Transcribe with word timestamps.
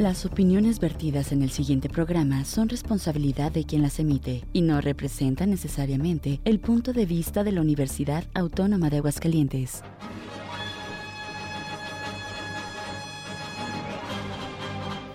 Las 0.00 0.24
opiniones 0.24 0.78
vertidas 0.78 1.32
en 1.32 1.42
el 1.42 1.50
siguiente 1.50 1.88
programa 1.88 2.44
son 2.44 2.68
responsabilidad 2.68 3.50
de 3.50 3.64
quien 3.64 3.82
las 3.82 3.98
emite 3.98 4.44
y 4.52 4.62
no 4.62 4.80
representan 4.80 5.50
necesariamente 5.50 6.40
el 6.44 6.60
punto 6.60 6.92
de 6.92 7.04
vista 7.04 7.42
de 7.42 7.50
la 7.50 7.60
Universidad 7.62 8.22
Autónoma 8.32 8.90
de 8.90 8.98
Aguascalientes. 8.98 9.82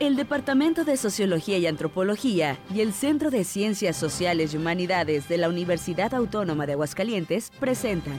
El 0.01 0.17
Departamento 0.17 0.84
de 0.84 0.97
Sociología 0.97 1.57
y 1.57 1.65
Antropología 1.65 2.59
y 2.75 2.81
el 2.81 2.91
Centro 2.91 3.31
de 3.31 3.45
Ciencias 3.45 3.95
Sociales 3.95 4.54
y 4.54 4.57
Humanidades 4.57 5.29
de 5.29 5.38
la 5.38 5.47
Universidad 5.47 6.13
Autónoma 6.13 6.65
de 6.65 6.73
Aguascalientes 6.73 7.52
presentan 7.57 8.18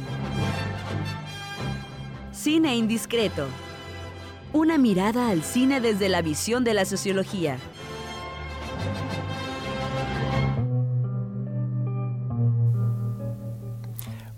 Cine 2.33 2.75
Indiscreto. 2.75 3.49
Una 4.55 4.79
mirada 4.79 5.31
al 5.31 5.43
cine 5.43 5.81
desde 5.81 6.09
la 6.09 6.23
visión 6.23 6.63
de 6.63 6.75
la 6.75 6.85
sociología. 6.85 7.59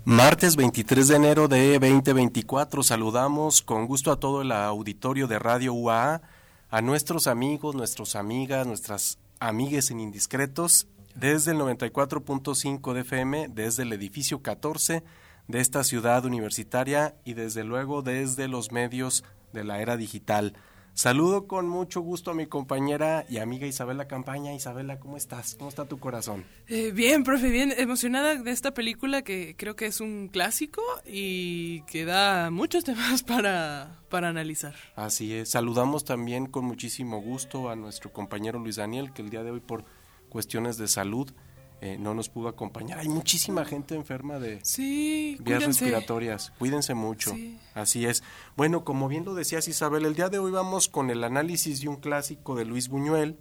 Martes 0.05 0.55
23 0.55 1.07
de 1.07 1.15
enero 1.15 1.47
de 1.47 1.73
2024 1.73 2.81
saludamos 2.81 3.61
con 3.61 3.85
gusto 3.85 4.11
a 4.11 4.19
todo 4.19 4.41
el 4.41 4.51
auditorio 4.53 5.27
de 5.27 5.37
Radio 5.37 5.75
UAA, 5.75 6.23
a 6.71 6.81
nuestros 6.81 7.27
amigos, 7.27 7.75
nuestras 7.75 8.15
amigas, 8.15 8.65
nuestras 8.65 9.19
amigues 9.39 9.91
en 9.91 9.99
indiscretos 9.99 10.87
desde 11.13 11.51
el 11.51 11.59
94.5 11.59 12.93
de 12.93 13.01
FM, 13.01 13.49
desde 13.49 13.83
el 13.83 13.93
edificio 13.93 14.41
14 14.41 15.03
de 15.47 15.59
esta 15.59 15.83
ciudad 15.83 16.25
universitaria 16.25 17.15
y 17.23 17.35
desde 17.35 17.63
luego 17.63 18.01
desde 18.01 18.47
los 18.47 18.71
medios 18.71 19.23
de 19.53 19.63
la 19.63 19.81
era 19.81 19.97
digital. 19.97 20.53
Saludo 20.97 21.45
con 21.45 21.69
mucho 21.69 22.01
gusto 22.01 22.31
a 22.31 22.33
mi 22.33 22.47
compañera 22.47 23.23
y 23.29 23.37
amiga 23.37 23.67
Isabela 23.67 24.07
Campaña. 24.07 24.55
Isabela, 24.55 24.99
¿cómo 24.99 25.15
estás? 25.15 25.53
¿Cómo 25.53 25.69
está 25.69 25.85
tu 25.85 25.99
corazón? 25.99 26.43
Eh, 26.65 26.91
bien, 26.91 27.23
profe, 27.23 27.51
bien 27.51 27.71
emocionada 27.77 28.33
de 28.33 28.49
esta 28.49 28.73
película 28.73 29.21
que 29.21 29.55
creo 29.55 29.75
que 29.75 29.85
es 29.85 30.01
un 30.01 30.27
clásico 30.27 30.81
y 31.05 31.81
que 31.83 32.03
da 32.03 32.49
muchos 32.49 32.83
temas 32.85 33.21
para, 33.21 34.01
para 34.09 34.29
analizar. 34.29 34.73
Así 34.95 35.35
es. 35.35 35.49
Saludamos 35.51 36.03
también 36.03 36.47
con 36.47 36.65
muchísimo 36.65 37.21
gusto 37.21 37.69
a 37.69 37.75
nuestro 37.75 38.11
compañero 38.11 38.57
Luis 38.57 38.77
Daniel, 38.77 39.13
que 39.13 39.21
el 39.21 39.29
día 39.29 39.43
de 39.43 39.51
hoy 39.51 39.59
por 39.59 39.85
cuestiones 40.29 40.77
de 40.77 40.87
salud 40.87 41.31
eh, 41.79 41.97
no 41.99 42.13
nos 42.13 42.29
pudo 42.29 42.47
acompañar. 42.47 42.99
Hay 42.99 43.07
muchísima 43.07 43.63
gente 43.63 43.93
enferma 43.93 44.39
de 44.39 44.59
sí, 44.63 45.37
vías 45.41 45.63
respiratorias. 45.63 46.51
Cuídense 46.57 46.95
mucho. 46.95 47.35
Así 47.75 48.05
es. 48.05 48.23
Bueno, 48.55 48.83
como 48.83 49.07
bien 49.07 49.25
lo 49.25 49.35
decías 49.35 49.67
Isabel, 49.67 50.05
el 50.05 50.15
día 50.15 50.29
de 50.29 50.39
hoy 50.39 50.51
vamos 50.51 50.87
con 50.87 51.11
el 51.11 51.23
análisis 51.23 51.81
de 51.81 51.87
un 51.87 51.97
clásico 51.97 52.55
de 52.55 52.65
Luis 52.65 52.87
Buñuel. 52.89 53.37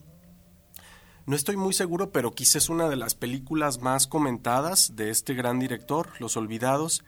No 1.24 1.34
estoy 1.34 1.56
muy 1.56 1.72
seguro, 1.72 2.12
pero 2.12 2.34
quizás 2.34 2.56
es 2.56 2.68
una 2.68 2.88
de 2.88 2.96
las 2.96 3.14
películas 3.14 3.80
más 3.80 4.06
comentadas 4.06 4.94
de 4.96 5.10
este 5.10 5.34
gran 5.34 5.58
director, 5.58 6.10
Los 6.20 6.36
Olvidados. 6.36 7.04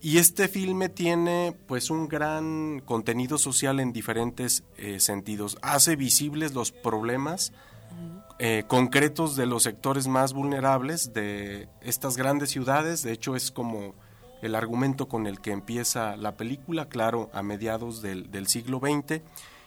Y 0.00 0.18
este 0.18 0.48
filme 0.48 0.88
tiene 0.88 1.56
pues 1.66 1.90
un 1.90 2.08
gran 2.08 2.80
contenido 2.84 3.38
social 3.38 3.80
en 3.80 3.92
diferentes 3.92 4.62
eh, 4.76 5.00
sentidos. 5.00 5.58
Hace 5.62 5.96
visibles 5.96 6.54
los 6.54 6.72
problemas 6.72 7.52
eh, 8.40 8.64
concretos 8.66 9.36
de 9.36 9.46
los 9.46 9.62
sectores 9.62 10.08
más 10.08 10.32
vulnerables 10.32 11.12
de 11.12 11.68
estas 11.80 12.16
grandes 12.16 12.50
ciudades. 12.50 13.02
De 13.02 13.12
hecho, 13.12 13.36
es 13.36 13.52
como 13.52 13.94
el 14.42 14.56
argumento 14.56 15.08
con 15.08 15.26
el 15.26 15.40
que 15.40 15.52
empieza 15.52 16.16
la 16.16 16.36
película, 16.36 16.88
claro, 16.88 17.30
a 17.32 17.42
mediados 17.42 18.02
del, 18.02 18.46
siglo 18.48 18.80
XX. 18.80 19.22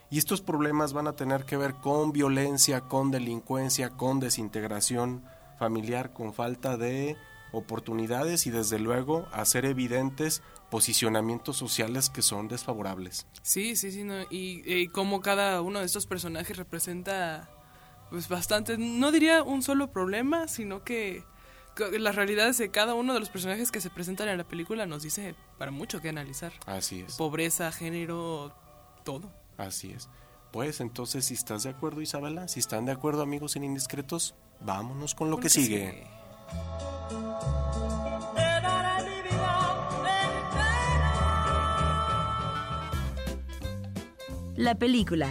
Y 0.09 0.17
estos 0.17 0.41
problemas 0.41 0.93
van 0.93 1.07
a 1.07 1.13
tener 1.13 1.45
que 1.45 1.57
ver 1.57 1.75
con 1.75 2.11
violencia, 2.11 2.81
con 2.81 3.09
delincuencia, 3.09 3.89
con 3.89 4.19
desintegración 4.19 5.23
familiar, 5.57 6.13
con 6.13 6.33
falta 6.33 6.77
de 6.77 7.15
oportunidades 7.53 8.45
y 8.47 8.51
desde 8.51 8.79
luego 8.79 9.27
hacer 9.31 9.65
evidentes 9.65 10.43
posicionamientos 10.69 11.55
sociales 11.55 12.09
que 12.09 12.21
son 12.21 12.49
desfavorables. 12.49 13.25
Sí, 13.41 13.77
sí, 13.77 13.91
sí, 13.91 14.05
y, 14.29 14.61
y 14.71 14.87
como 14.89 15.21
cada 15.21 15.61
uno 15.61 15.79
de 15.79 15.85
estos 15.85 16.05
personajes 16.05 16.57
representa 16.57 17.49
pues 18.09 18.27
bastante, 18.27 18.77
no 18.77 19.11
diría 19.11 19.43
un 19.43 19.61
solo 19.61 19.91
problema, 19.91 20.47
sino 20.47 20.83
que 20.83 21.23
las 21.99 22.15
realidades 22.15 22.57
de 22.57 22.71
cada 22.71 22.93
uno 22.93 23.13
de 23.13 23.19
los 23.19 23.29
personajes 23.29 23.71
que 23.71 23.81
se 23.81 23.89
presentan 23.89 24.29
en 24.29 24.37
la 24.37 24.43
película 24.43 24.85
nos 24.85 25.03
dice 25.03 25.35
para 25.57 25.71
mucho 25.71 26.01
que 26.01 26.09
analizar. 26.09 26.53
Así 26.65 27.01
es. 27.01 27.15
Pobreza, 27.15 27.71
género, 27.71 28.55
todo. 29.03 29.31
Así 29.57 29.91
es. 29.91 30.09
Pues 30.51 30.79
entonces, 30.79 31.25
si 31.25 31.33
estás 31.33 31.63
de 31.63 31.69
acuerdo, 31.69 32.01
Isabela, 32.01 32.47
si 32.47 32.59
están 32.59 32.85
de 32.85 32.91
acuerdo, 32.91 33.21
amigos 33.21 33.55
en 33.55 33.63
indiscretos, 33.63 34.35
vámonos 34.61 35.13
con 35.13 35.29
lo 35.29 35.37
que, 35.37 35.49
sigue. 35.49 36.07
La 44.55 44.73
película 44.73 45.29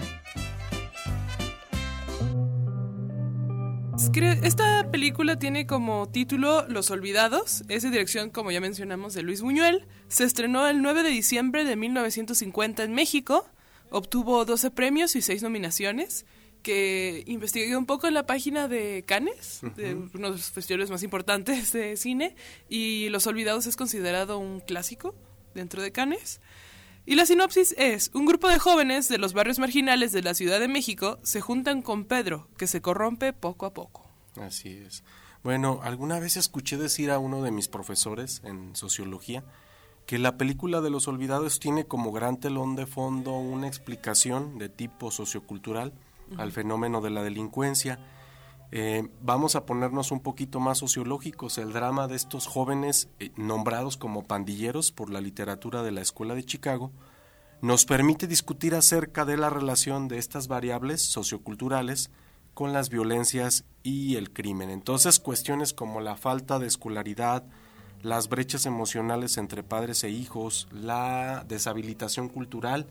Esta 4.15 4.89
película 4.91 5.39
tiene 5.39 5.67
como 5.67 6.09
título 6.09 6.67
Los 6.69 6.91
Olvidados, 6.91 7.65
es 7.69 7.83
de 7.83 7.91
dirección, 7.91 8.31
como 8.31 8.51
ya 8.53 8.61
mencionamos, 8.61 9.15
de 9.15 9.23
Luis 9.23 9.43
Buñuel. 9.43 9.87
Se 10.09 10.25
estrenó 10.25 10.67
el 10.69 10.81
9 10.81 11.03
de 11.03 11.11
diciembre 11.11 11.65
de 11.65 11.75
1950 11.75 12.85
en 12.85 12.95
México, 12.95 13.47
obtuvo 13.91 14.45
12 14.45 14.71
premios 14.71 15.17
y 15.17 15.23
6 15.23 15.43
nominaciones, 15.43 16.25
que 16.63 17.25
investigué 17.27 17.77
un 17.77 17.85
poco 17.85 18.07
en 18.07 18.15
la 18.15 18.27
página 18.27 18.69
de 18.69 19.05
Cannes, 19.07 19.61
de 19.77 19.95
uno 19.95 20.31
de 20.31 20.37
los 20.37 20.51
festivales 20.51 20.89
más 20.89 21.03
importantes 21.03 21.73
de 21.73 21.97
cine, 21.97 22.37
y 22.69 23.09
Los 23.09 23.27
Olvidados 23.27 23.67
es 23.67 23.77
considerado 23.77 24.39
un 24.39 24.61
clásico 24.61 25.15
dentro 25.55 25.83
de 25.83 25.91
Cannes. 25.91 26.41
Y 27.07 27.15
la 27.15 27.25
sinopsis 27.25 27.73
es, 27.79 28.11
un 28.15 28.27
grupo 28.27 28.49
de 28.49 28.59
jóvenes 28.59 29.09
de 29.09 29.19
los 29.19 29.33
barrios 29.33 29.61
marginales 29.61 30.11
de 30.11 30.23
la 30.23 30.35
Ciudad 30.35 30.59
de 30.59 30.67
México 30.67 31.21
se 31.23 31.41
juntan 31.41 31.81
con 31.81 32.05
Pedro, 32.05 32.49
que 32.59 32.67
se 32.67 32.83
corrompe 32.83 33.33
poco 33.33 33.65
a 33.65 33.73
poco. 33.73 34.05
Así 34.41 34.71
es. 34.71 35.05
Bueno, 35.45 35.79
alguna 35.85 36.19
vez 36.19 36.37
escuché 36.37 36.77
decir 36.77 37.13
a 37.13 37.21
uno 37.21 37.45
de 37.45 37.53
mis 37.53 37.69
profesores 37.69 38.43
en 38.45 38.75
sociología 38.75 39.45
que 40.07 40.19
la 40.19 40.37
película 40.37 40.81
de 40.81 40.91
los 40.91 41.07
olvidados 41.07 41.61
tiene 41.61 41.85
como 41.85 42.11
gran 42.11 42.39
telón 42.39 42.75
de 42.75 42.87
fondo 42.87 43.33
una 43.37 43.69
explicación 43.69 44.59
de 44.59 44.69
tipo 44.69 45.13
sociocultural 45.13 45.93
al 46.37 46.51
fenómeno 46.51 47.01
de 47.01 47.11
la 47.11 47.23
delincuencia. 47.23 48.01
Eh, 48.73 49.09
vamos 49.23 49.55
a 49.55 49.65
ponernos 49.65 50.11
un 50.11 50.21
poquito 50.21 50.59
más 50.61 50.79
sociológicos. 50.79 51.59
El 51.59 51.73
drama 51.73 52.09
de 52.09 52.17
estos 52.17 52.47
jóvenes 52.47 53.09
eh, 53.21 53.31
nombrados 53.37 53.97
como 53.97 54.25
pandilleros 54.25 54.93
por 54.93 55.11
la 55.11 55.21
literatura 55.21 55.83
de 55.83 55.93
la 55.93 56.01
Escuela 56.01 56.35
de 56.35 56.45
Chicago 56.45 56.91
nos 57.63 57.85
permite 57.85 58.27
discutir 58.27 58.75
acerca 58.75 59.25
de 59.25 59.37
la 59.37 59.51
relación 59.51 60.09
de 60.09 60.19
estas 60.19 60.49
variables 60.49 61.03
socioculturales 61.03 62.11
con 62.55 62.73
las 62.73 62.91
violencias 62.91 63.65
y 63.83 64.17
el 64.17 64.33
crimen. 64.33 64.71
Entonces, 64.71 65.21
cuestiones 65.21 65.73
como 65.73 66.01
la 66.01 66.17
falta 66.17 66.59
de 66.59 66.67
escolaridad, 66.67 67.45
las 68.03 68.29
brechas 68.29 68.67
emocionales 68.67 69.37
entre 69.39 69.63
padres 69.63 70.05
e 70.05 70.11
hijos, 70.11 70.69
la 70.71 71.45
deshabilitación 71.49 72.29
cultural, 72.29 72.87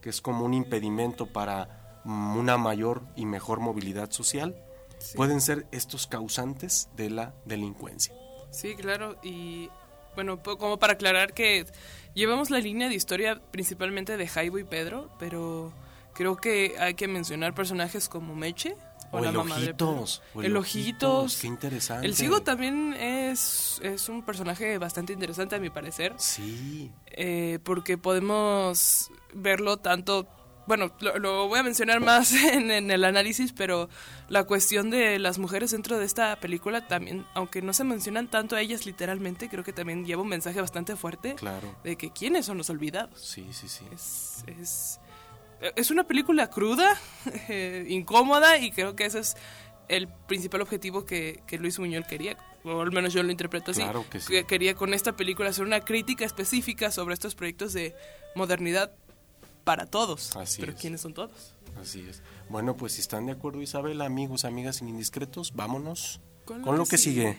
que 0.00 0.10
es 0.10 0.20
como 0.20 0.44
un 0.44 0.54
impedimento 0.54 1.26
para 1.26 2.00
una 2.04 2.56
mayor 2.56 3.02
y 3.16 3.26
mejor 3.26 3.60
movilidad 3.60 4.10
social, 4.10 4.56
pueden 5.16 5.40
ser 5.40 5.66
estos 5.72 6.06
causantes 6.06 6.88
de 6.96 7.10
la 7.10 7.34
delincuencia. 7.44 8.14
Sí, 8.50 8.74
claro, 8.74 9.16
y 9.22 9.68
bueno, 10.14 10.42
como 10.42 10.78
para 10.78 10.94
aclarar 10.94 11.32
que 11.32 11.66
llevamos 12.14 12.50
la 12.50 12.58
línea 12.58 12.88
de 12.88 12.94
historia 12.94 13.40
principalmente 13.50 14.16
de 14.16 14.26
Jaibo 14.26 14.58
y 14.58 14.64
Pedro, 14.64 15.10
pero 15.18 15.72
creo 16.14 16.36
que 16.36 16.74
hay 16.78 16.94
que 16.94 17.08
mencionar 17.08 17.54
personajes 17.54 18.08
como 18.08 18.34
Meche, 18.34 18.76
o, 19.12 19.18
el 19.24 19.36
Ojitos. 19.36 20.22
el, 20.40 20.56
Ojitos. 20.56 21.38
Qué 21.40 21.48
interesante. 21.48 22.06
El 22.06 22.14
Sigo 22.14 22.42
también 22.42 22.94
es, 22.94 23.80
es 23.82 24.08
un 24.08 24.24
personaje 24.24 24.78
bastante 24.78 25.12
interesante 25.12 25.56
a 25.56 25.58
mi 25.58 25.68
parecer. 25.68 26.14
Sí. 26.16 26.92
Eh, 27.06 27.58
porque 27.64 27.98
podemos 27.98 29.10
verlo 29.34 29.78
tanto 29.78 30.28
bueno, 30.70 30.92
lo, 31.00 31.48
voy 31.48 31.58
a 31.58 31.64
mencionar 31.64 31.98
más 31.98 32.32
en, 32.52 32.70
el 32.70 33.04
análisis, 33.04 33.52
pero 33.52 33.88
la 34.28 34.44
cuestión 34.44 34.88
de 34.88 35.18
las 35.18 35.40
mujeres 35.40 35.72
dentro 35.72 35.98
de 35.98 36.04
esta 36.04 36.36
película 36.36 36.86
también, 36.86 37.26
aunque 37.34 37.60
no 37.60 37.72
se 37.72 37.82
mencionan 37.82 38.28
tanto 38.28 38.54
a 38.54 38.60
ellas 38.60 38.86
literalmente, 38.86 39.48
creo 39.48 39.64
que 39.64 39.72
también 39.72 40.06
lleva 40.06 40.22
un 40.22 40.28
mensaje 40.28 40.60
bastante 40.60 40.94
fuerte 40.94 41.34
claro. 41.34 41.74
de 41.82 41.96
que 41.96 42.12
quiénes 42.12 42.46
son 42.46 42.56
los 42.56 42.70
olvidados. 42.70 43.20
Sí, 43.20 43.48
sí, 43.50 43.66
sí. 43.66 43.84
Es, 43.92 44.44
es, 44.46 45.00
es 45.74 45.90
una 45.90 46.04
película 46.04 46.48
cruda, 46.50 46.96
eh, 47.48 47.84
incómoda, 47.88 48.56
y 48.58 48.70
creo 48.70 48.94
que 48.94 49.06
ese 49.06 49.18
es 49.18 49.36
el 49.88 50.06
principal 50.06 50.60
objetivo 50.60 51.04
que, 51.04 51.42
que 51.48 51.58
Luis 51.58 51.80
Muñoz 51.80 52.06
quería, 52.06 52.36
o 52.62 52.80
al 52.80 52.92
menos 52.92 53.12
yo 53.12 53.24
lo 53.24 53.32
interpreto 53.32 53.72
así, 53.72 53.82
claro 53.82 54.06
que, 54.08 54.20
sí. 54.20 54.44
quería 54.44 54.76
con 54.76 54.94
esta 54.94 55.16
película 55.16 55.48
hacer 55.48 55.64
una 55.64 55.80
crítica 55.80 56.24
específica 56.24 56.92
sobre 56.92 57.14
estos 57.14 57.34
proyectos 57.34 57.72
de 57.72 57.96
modernidad 58.36 58.92
para 59.64 59.86
todos. 59.86 60.36
Así 60.36 60.60
pero 60.60 60.72
es. 60.72 60.80
¿quiénes 60.80 61.00
son 61.00 61.14
todos? 61.14 61.54
Así 61.80 62.00
es. 62.08 62.22
Bueno, 62.48 62.76
pues 62.76 62.92
si 62.92 63.00
están 63.00 63.26
de 63.26 63.32
acuerdo, 63.32 63.62
Isabel, 63.62 64.00
amigos, 64.02 64.44
amigas 64.44 64.76
sin 64.76 64.88
indiscretos, 64.88 65.52
vámonos 65.54 66.20
Con 66.44 66.62
con 66.62 66.76
lo 66.76 66.84
que 66.84 66.90
que 66.90 66.98
sigue. 66.98 67.38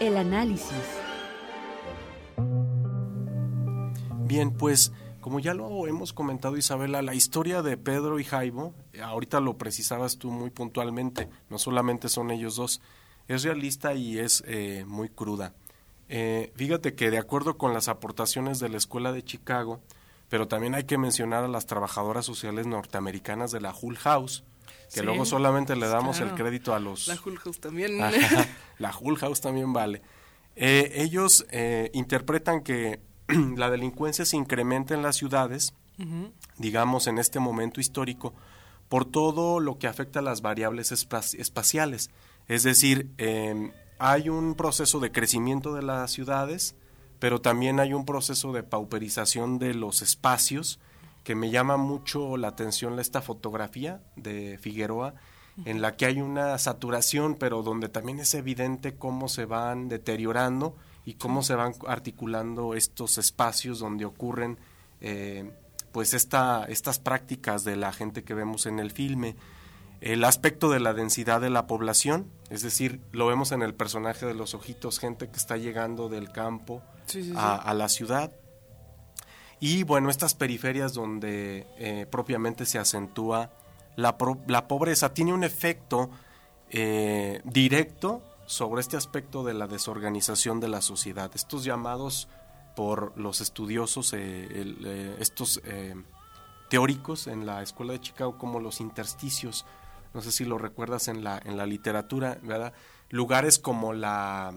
El 0.00 0.16
análisis. 0.16 0.72
Bien, 4.26 4.52
pues 4.52 4.92
como 5.26 5.40
ya 5.40 5.54
lo 5.54 5.88
hemos 5.88 6.12
comentado 6.12 6.56
Isabela, 6.56 7.02
la 7.02 7.12
historia 7.12 7.60
de 7.60 7.76
Pedro 7.76 8.20
y 8.20 8.24
Jaibo, 8.24 8.74
ahorita 9.02 9.40
lo 9.40 9.58
precisabas 9.58 10.18
tú 10.18 10.30
muy 10.30 10.50
puntualmente, 10.50 11.28
no 11.50 11.58
solamente 11.58 12.08
son 12.08 12.30
ellos 12.30 12.54
dos, 12.54 12.80
es 13.28 13.42
realista 13.42 13.94
y 13.94 14.18
es 14.18 14.42
eh, 14.46 14.84
muy 14.86 15.08
cruda. 15.08 15.54
Eh, 16.08 16.52
fíjate 16.56 16.94
que 16.94 17.10
de 17.10 17.18
acuerdo 17.18 17.58
con 17.58 17.72
las 17.74 17.88
aportaciones 17.88 18.58
de 18.60 18.68
la 18.68 18.76
Escuela 18.76 19.12
de 19.12 19.24
Chicago, 19.24 19.80
pero 20.28 20.46
también 20.48 20.74
hay 20.74 20.84
que 20.84 20.98
mencionar 20.98 21.44
a 21.44 21.48
las 21.48 21.66
trabajadoras 21.66 22.24
sociales 22.24 22.66
norteamericanas 22.66 23.50
de 23.50 23.60
la 23.60 23.74
Hull 23.80 23.96
House, 23.98 24.44
que 24.92 25.00
Sí, 25.00 25.06
luego 25.06 25.24
solamente 25.24 25.74
le 25.76 25.88
damos 25.88 26.20
el 26.20 26.34
crédito 26.34 26.74
a 26.74 26.78
los... 26.80 27.08
La 27.08 27.18
Hull 27.24 27.38
House 27.38 27.58
también. 27.60 28.00
Ajá, 28.02 28.46
la 28.78 28.96
Hull 28.96 29.16
House 29.18 29.40
también 29.40 29.72
vale. 29.72 30.02
Eh, 30.54 30.92
ellos 31.02 31.44
eh, 31.50 31.90
interpretan 31.92 32.62
que 32.62 33.00
la 33.56 33.68
delincuencia 33.70 34.24
se 34.24 34.36
incrementa 34.36 34.94
en 34.94 35.02
las 35.02 35.16
ciudades, 35.16 35.74
digamos 36.58 37.06
en 37.06 37.18
este 37.18 37.40
momento 37.40 37.80
histórico, 37.80 38.34
por 38.88 39.04
todo 39.04 39.60
lo 39.60 39.78
que 39.78 39.86
afecta 39.88 40.20
a 40.20 40.22
las 40.22 40.40
variables 40.42 40.92
espa- 40.92 41.34
espaciales. 41.38 42.10
Es 42.48 42.62
decir, 42.62 43.10
eh, 43.18 43.72
hay 43.98 44.28
un 44.28 44.54
proceso 44.54 45.00
de 45.00 45.12
crecimiento 45.12 45.74
de 45.74 45.82
las 45.82 46.12
ciudades, 46.12 46.74
pero 47.18 47.40
también 47.40 47.80
hay 47.80 47.92
un 47.92 48.04
proceso 48.04 48.52
de 48.52 48.62
pauperización 48.62 49.58
de 49.58 49.74
los 49.74 50.02
espacios 50.02 50.78
que 51.24 51.34
me 51.34 51.50
llama 51.50 51.76
mucho 51.76 52.36
la 52.36 52.48
atención 52.48 53.00
esta 53.00 53.20
fotografía 53.20 54.00
de 54.14 54.58
Figueroa, 54.58 55.14
en 55.64 55.80
la 55.80 55.96
que 55.96 56.06
hay 56.06 56.20
una 56.20 56.56
saturación, 56.58 57.34
pero 57.34 57.62
donde 57.62 57.88
también 57.88 58.20
es 58.20 58.34
evidente 58.34 58.94
cómo 58.94 59.28
se 59.28 59.46
van 59.46 59.88
deteriorando 59.88 60.76
y 61.04 61.14
cómo 61.14 61.42
se 61.42 61.54
van 61.54 61.72
articulando 61.86 62.74
estos 62.74 63.16
espacios 63.18 63.78
donde 63.78 64.04
ocurren 64.04 64.58
eh, 65.00 65.50
pues 65.92 66.14
esta, 66.14 66.64
estas 66.66 66.98
prácticas 66.98 67.64
de 67.64 67.74
la 67.74 67.92
gente 67.92 68.22
que 68.22 68.34
vemos 68.34 68.66
en 68.66 68.78
el 68.78 68.90
filme. 68.90 69.34
El 70.00 70.24
aspecto 70.24 70.70
de 70.70 70.78
la 70.80 70.92
densidad 70.92 71.40
de 71.40 71.50
la 71.50 71.66
población, 71.66 72.30
es 72.50 72.62
decir, 72.62 73.00
lo 73.12 73.26
vemos 73.26 73.50
en 73.52 73.62
el 73.62 73.74
personaje 73.74 74.26
de 74.26 74.34
los 74.34 74.54
ojitos, 74.54 74.98
gente 74.98 75.28
que 75.28 75.36
está 75.36 75.56
llegando 75.56 76.08
del 76.08 76.30
campo 76.32 76.82
Sí, 77.06 77.22
sí, 77.22 77.30
sí. 77.30 77.34
a, 77.36 77.54
a 77.54 77.72
la 77.74 77.88
ciudad. 77.88 78.32
Y 79.58 79.84
bueno, 79.84 80.10
estas 80.10 80.34
periferias 80.34 80.92
donde 80.92 81.66
eh, 81.78 82.06
propiamente 82.10 82.66
se 82.66 82.78
acentúa 82.78 83.50
la, 83.96 84.18
pro- 84.18 84.38
la 84.46 84.68
pobreza, 84.68 85.14
tiene 85.14 85.32
un 85.32 85.44
efecto 85.44 86.10
eh, 86.70 87.40
directo 87.44 88.22
sobre 88.44 88.82
este 88.82 88.96
aspecto 88.98 89.44
de 89.44 89.54
la 89.54 89.66
desorganización 89.66 90.60
de 90.60 90.68
la 90.68 90.82
sociedad. 90.82 91.30
Estos 91.34 91.64
llamados 91.64 92.28
por 92.76 93.16
los 93.18 93.40
estudiosos, 93.40 94.12
eh, 94.12 94.44
el, 94.60 94.78
eh, 94.84 95.16
estos 95.20 95.62
teóricos 96.68 97.26
en 97.26 97.46
la 97.46 97.62
Escuela 97.62 97.94
de 97.94 98.00
Chicago 98.00 98.36
como 98.36 98.60
los 98.60 98.80
intersticios, 98.80 99.64
no 100.14 100.20
sé 100.20 100.32
si 100.32 100.44
lo 100.44 100.58
recuerdas 100.58 101.08
en 101.08 101.24
la, 101.24 101.40
en 101.44 101.56
la 101.56 101.66
literatura, 101.66 102.38
¿verdad? 102.42 102.72
Lugares 103.10 103.58
como 103.58 103.92
la, 103.92 104.52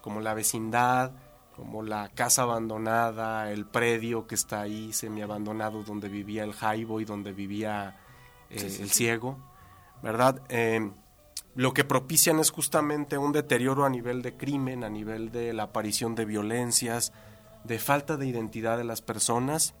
como 0.00 0.20
la 0.20 0.34
vecindad, 0.34 1.12
como 1.54 1.82
la 1.82 2.08
casa 2.08 2.42
abandonada, 2.42 3.50
el 3.50 3.66
predio 3.66 4.26
que 4.26 4.34
está 4.34 4.62
ahí 4.62 4.92
semiabandonado 4.92 5.82
donde 5.82 6.08
vivía 6.08 6.44
el 6.44 6.52
jaibo 6.52 7.00
y 7.00 7.04
donde 7.04 7.32
vivía 7.32 7.98
eh, 8.48 8.58
Sí, 8.58 8.70
sí, 8.70 8.82
el 8.82 8.88
sí. 8.88 8.94
ciego, 8.94 9.38
¿verdad? 10.02 10.40
Eh, 10.48 10.90
lo 11.54 11.72
que 11.74 11.84
propician 11.84 12.38
es 12.38 12.50
justamente 12.50 13.18
un 13.18 13.32
deterioro 13.32 13.84
a 13.84 13.90
nivel 13.90 14.22
de 14.22 14.36
crimen, 14.36 14.84
a 14.84 14.88
nivel 14.88 15.32
de 15.32 15.52
la 15.52 15.64
aparición 15.64 16.14
de 16.14 16.24
violencias, 16.24 17.12
de 17.64 17.78
falta 17.78 18.16
de 18.16 18.26
identidad 18.26 18.78
de 18.78 18.84
las 18.84 19.02
personas 19.02 19.74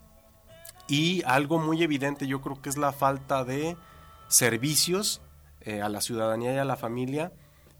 y 0.88 1.22
algo 1.24 1.58
muy 1.58 1.82
evidente 1.82 2.26
yo 2.26 2.40
creo 2.40 2.60
que 2.60 2.68
es 2.68 2.76
la 2.76 2.92
falta 2.92 3.44
de 3.44 3.76
servicios 4.30 5.20
eh, 5.60 5.82
a 5.82 5.88
la 5.90 6.00
ciudadanía 6.00 6.54
y 6.54 6.58
a 6.58 6.64
la 6.64 6.76
familia 6.76 7.32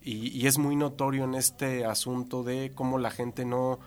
y, 0.03 0.29
y 0.39 0.47
es 0.47 0.59
muy 0.59 0.77
notorio 0.77 1.25
en 1.25 1.35
este 1.35 1.87
asunto 1.87 2.43
de 2.43 2.73
cómo 2.75 2.99
la 2.99 3.11
gente 3.11 3.45
no, 3.47 3.79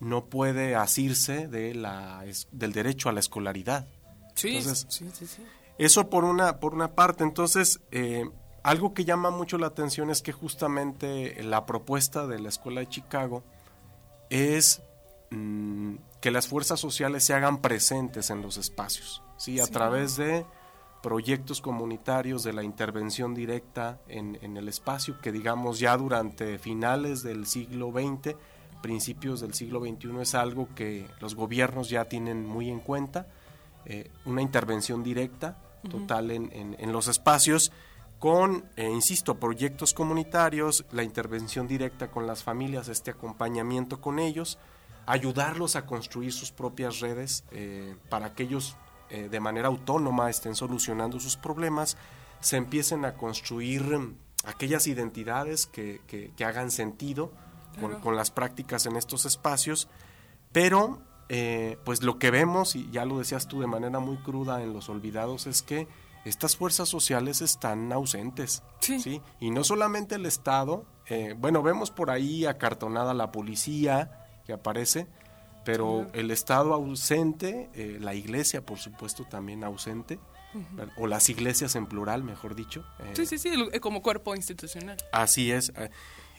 no 0.00 0.26
puede 0.26 0.74
asirse 0.76 1.48
de 1.48 1.74
la, 1.74 2.24
es- 2.26 2.48
del 2.52 2.72
derecho 2.72 3.08
a 3.08 3.12
la 3.12 3.20
escolaridad. 3.20 3.86
Sí, 4.34 4.56
Entonces, 4.56 4.86
sí, 4.90 5.10
sí, 5.14 5.26
sí. 5.26 5.42
Eso 5.78 6.10
por 6.10 6.24
una, 6.24 6.60
por 6.60 6.74
una 6.74 6.88
parte. 6.94 7.24
Entonces, 7.24 7.80
eh, 7.90 8.28
algo 8.62 8.92
que 8.92 9.04
llama 9.06 9.30
mucho 9.30 9.56
la 9.56 9.68
atención 9.68 10.10
es 10.10 10.20
que 10.20 10.32
justamente 10.32 11.42
la 11.42 11.64
propuesta 11.64 12.26
de 12.26 12.38
la 12.40 12.48
Escuela 12.50 12.80
de 12.80 12.88
Chicago 12.88 13.42
es 14.28 14.82
mm, 15.30 15.94
que 16.20 16.30
las 16.30 16.48
fuerzas 16.48 16.80
sociales 16.80 17.24
se 17.24 17.32
hagan 17.34 17.62
presentes 17.62 18.28
en 18.30 18.42
los 18.42 18.56
espacios, 18.58 19.22
¿sí? 19.38 19.60
A 19.60 19.66
Sí. 19.66 19.72
través 19.72 20.16
de 20.16 20.44
proyectos 21.02 21.60
comunitarios 21.60 22.42
de 22.42 22.52
la 22.52 22.62
intervención 22.62 23.34
directa 23.34 24.00
en, 24.08 24.38
en 24.42 24.56
el 24.56 24.68
espacio, 24.68 25.18
que 25.20 25.32
digamos 25.32 25.78
ya 25.78 25.96
durante 25.96 26.58
finales 26.58 27.22
del 27.22 27.46
siglo 27.46 27.90
XX, 27.90 28.36
principios 28.82 29.40
del 29.40 29.54
siglo 29.54 29.80
XXI 29.80 30.20
es 30.20 30.34
algo 30.34 30.68
que 30.74 31.06
los 31.20 31.34
gobiernos 31.34 31.88
ya 31.90 32.04
tienen 32.06 32.46
muy 32.46 32.70
en 32.70 32.80
cuenta, 32.80 33.28
eh, 33.86 34.10
una 34.26 34.42
intervención 34.42 35.02
directa 35.02 35.58
total 35.90 36.30
en, 36.30 36.50
en- 36.52 36.76
en 36.78 36.92
los 36.92 37.08
espacios 37.08 37.72
con, 38.18 38.66
eh, 38.76 38.90
insisto, 38.90 39.36
proyectos 39.40 39.94
comunitarios, 39.94 40.84
la 40.92 41.02
intervención 41.02 41.66
directa 41.66 42.10
con 42.10 42.26
las 42.26 42.42
familias, 42.42 42.88
este 42.88 43.10
acompañamiento 43.12 44.02
con 44.02 44.18
ellos, 44.18 44.58
ayudarlos 45.06 45.76
a 45.76 45.86
construir 45.86 46.32
sus 46.34 46.52
propias 46.52 47.00
redes 47.00 47.44
eh, 47.50 47.96
para 48.10 48.34
que 48.34 48.42
ellos 48.42 48.76
eh, 49.10 49.28
de 49.28 49.40
manera 49.40 49.68
autónoma 49.68 50.30
estén 50.30 50.54
solucionando 50.54 51.18
sus 51.20 51.36
problemas, 51.36 51.96
se 52.40 52.56
empiecen 52.56 53.04
a 53.04 53.14
construir 53.14 53.82
mm, 53.82 54.14
aquellas 54.44 54.86
identidades 54.86 55.66
que, 55.66 56.00
que- 56.06 56.32
que 56.36 56.44
hagan 56.44 56.70
sentido 56.70 57.30
con, 57.80 57.90
Claro. 57.90 58.00
con 58.02 58.16
las 58.16 58.30
prácticas 58.30 58.86
en 58.86 58.96
estos 58.96 59.24
espacios, 59.26 59.88
pero 60.52 60.98
eh, 61.28 61.78
pues 61.84 62.02
lo 62.02 62.18
que 62.18 62.30
vemos, 62.32 62.74
y 62.74 62.90
ya 62.90 63.04
lo 63.04 63.18
decías 63.18 63.46
tú 63.46 63.60
de 63.60 63.66
manera 63.68 64.00
muy 64.00 64.16
cruda 64.18 64.62
en 64.62 64.72
Los 64.72 64.88
Olvidados, 64.88 65.46
es 65.46 65.62
que 65.62 65.86
estas 66.24 66.56
fuerzas 66.56 66.88
sociales 66.88 67.40
están 67.40 67.92
ausentes. 67.92 68.62
Sí. 68.80 69.22
Y 69.38 69.50
no 69.50 69.62
solamente 69.62 70.16
el 70.16 70.26
Estado, 70.26 70.84
eh, 71.06 71.34
bueno, 71.38 71.62
vemos 71.62 71.90
por 71.92 72.10
ahí 72.10 72.46
acartonada 72.46 73.14
la 73.14 73.30
policía 73.30 74.26
que 74.44 74.52
aparece, 74.52 75.06
pero 75.64 76.06
el 76.12 76.30
Estado 76.30 76.74
ausente, 76.74 77.70
eh, 77.74 77.98
la 78.00 78.14
iglesia 78.14 78.64
por 78.64 78.78
supuesto 78.78 79.24
también 79.24 79.64
ausente, 79.64 80.18
o 80.96 81.06
las 81.06 81.28
iglesias 81.28 81.76
en 81.76 81.86
plural, 81.86 82.24
mejor 82.24 82.56
dicho. 82.56 82.84
eh, 82.98 83.12
Sí, 83.14 83.24
sí, 83.26 83.38
sí, 83.38 83.50
eh, 83.72 83.78
como 83.80 84.02
cuerpo 84.02 84.34
institucional. 84.34 84.96
Así 85.12 85.52
es. 85.52 85.72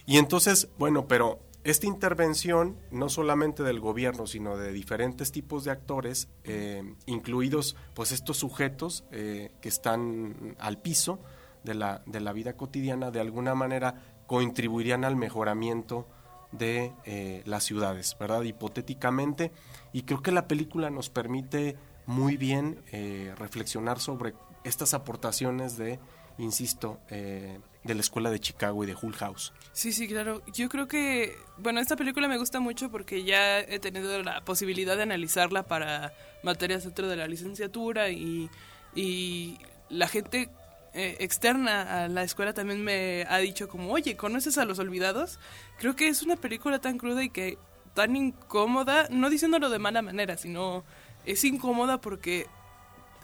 Y 0.05 0.17
entonces, 0.17 0.67
bueno, 0.77 1.07
pero 1.07 1.39
esta 1.63 1.85
intervención, 1.85 2.77
no 2.91 3.07
solamente 3.07 3.63
del 3.63 3.79
gobierno, 3.79 4.25
sino 4.25 4.57
de 4.57 4.73
diferentes 4.73 5.31
tipos 5.31 5.63
de 5.63 5.71
actores, 5.71 6.27
eh, 6.43 6.95
incluidos 7.05 7.75
pues 7.93 8.11
estos 8.11 8.37
sujetos 8.37 9.03
eh, 9.11 9.51
que 9.61 9.69
están 9.69 10.55
al 10.59 10.81
piso 10.81 11.19
de 11.63 11.75
la, 11.75 12.01
de 12.07 12.19
la 12.19 12.33
vida 12.33 12.53
cotidiana, 12.57 13.11
de 13.11 13.19
alguna 13.21 13.53
manera 13.53 14.01
contribuirían 14.25 15.05
al 15.05 15.15
mejoramiento 15.15 16.07
de 16.51 16.93
eh, 17.05 17.41
las 17.45 17.63
ciudades, 17.63 18.15
¿verdad? 18.19 18.43
Hipotéticamente. 18.43 19.51
Y 19.93 20.03
creo 20.03 20.21
que 20.21 20.31
la 20.31 20.47
película 20.47 20.89
nos 20.89 21.09
permite 21.09 21.77
muy 22.05 22.37
bien 22.37 22.81
eh, 22.91 23.33
reflexionar 23.37 23.99
sobre 23.99 24.33
estas 24.63 24.93
aportaciones 24.93 25.77
de, 25.77 25.99
insisto, 26.37 26.99
eh, 27.09 27.59
de 27.83 27.95
la 27.95 28.01
Escuela 28.01 28.29
de 28.29 28.39
Chicago 28.39 28.83
y 28.83 28.87
de 28.87 28.95
Hull 28.99 29.15
House. 29.15 29.53
Sí, 29.71 29.91
sí, 29.91 30.07
claro. 30.07 30.41
Yo 30.53 30.69
creo 30.69 30.87
que, 30.87 31.35
bueno, 31.57 31.79
esta 31.79 31.95
película 31.95 32.27
me 32.27 32.37
gusta 32.37 32.59
mucho 32.59 32.91
porque 32.91 33.23
ya 33.23 33.59
he 33.59 33.79
tenido 33.79 34.21
la 34.23 34.43
posibilidad 34.43 34.95
de 34.97 35.03
analizarla 35.03 35.63
para 35.63 36.13
materias 36.43 36.83
dentro 36.83 37.07
de 37.07 37.15
la 37.15 37.27
licenciatura 37.27 38.09
y, 38.09 38.49
y 38.93 39.57
la 39.89 40.07
gente 40.07 40.49
eh, 40.93 41.17
externa 41.19 42.03
a 42.03 42.07
la 42.07 42.23
escuela 42.23 42.53
también 42.53 42.83
me 42.83 43.25
ha 43.29 43.37
dicho 43.37 43.67
como, 43.67 43.91
oye, 43.91 44.17
¿conoces 44.17 44.57
a 44.57 44.65
Los 44.65 44.79
Olvidados? 44.79 45.39
Creo 45.79 45.95
que 45.95 46.07
es 46.07 46.21
una 46.21 46.35
película 46.35 46.79
tan 46.79 46.97
cruda 46.97 47.23
y 47.23 47.29
que 47.29 47.57
tan 47.93 48.15
incómoda, 48.15 49.07
no 49.09 49.29
diciéndolo 49.29 49.69
de 49.69 49.79
mala 49.79 50.01
manera, 50.01 50.37
sino 50.37 50.83
es 51.25 51.43
incómoda 51.43 51.99
porque 52.01 52.47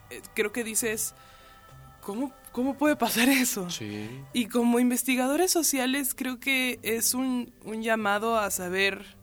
eh, 0.09 0.21
creo 0.33 0.51
que 0.51 0.63
dices 0.63 1.13
¿cómo, 2.01 2.31
cómo 2.53 2.77
puede 2.77 2.95
pasar 2.95 3.27
eso? 3.27 3.69
Sí. 3.69 4.09
Y 4.33 4.47
como 4.47 4.79
investigadores 4.79 5.51
sociales 5.51 6.13
creo 6.15 6.39
que 6.39 6.79
es 6.83 7.13
un, 7.13 7.53
un 7.65 7.83
llamado 7.83 8.37
a 8.37 8.49
saber 8.49 9.17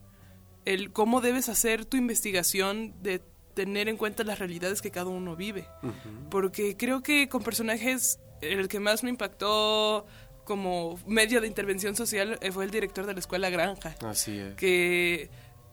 el 0.67 0.93
cómo 0.93 1.21
debes 1.21 1.49
hacer 1.49 1.87
tu 1.87 1.97
investigación 1.97 2.95
de 3.03 3.23
tener 3.55 3.89
en 3.89 3.97
cuenta 3.97 4.25
las 4.25 4.39
realidades 4.39 4.83
que 4.83 4.91
cada 4.91 5.07
uno 5.07 5.37
vive. 5.37 5.67
Porque 6.31 6.77
creo 6.77 7.03
que 7.03 7.29
con 7.29 7.43
personajes, 7.43 8.19
el 8.53 8.69
que 8.69 8.81
más 8.81 9.03
me 9.03 9.11
impactó 9.11 10.07
como 10.45 10.99
medio 11.07 11.41
de 11.41 11.47
intervención 11.47 11.97
social 11.97 12.39
eh, 12.43 12.53
fue 12.53 12.65
el 12.65 12.71
director 12.71 13.07
de 13.07 13.15
la 13.15 13.21
escuela 13.21 13.49
Granja. 13.51 13.95
Así 14.05 14.39
es. 14.39 14.55
Que 14.57 15.31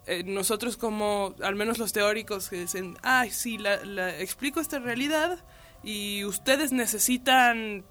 eh, 0.08 0.24
nosotros 0.26 0.78
como, 0.78 1.36
al 1.44 1.56
menos 1.56 1.78
los 1.78 1.92
teóricos, 1.94 2.50
que 2.50 2.62
dicen, 2.62 2.98
ay, 3.04 3.32
sí, 3.32 3.58
la, 3.58 3.84
la- 3.86 4.18
explico 4.20 4.60
esta 4.62 4.80
realidad 4.80 5.44
y 5.84 6.24
ustedes 6.26 6.72
necesitan 6.72 7.84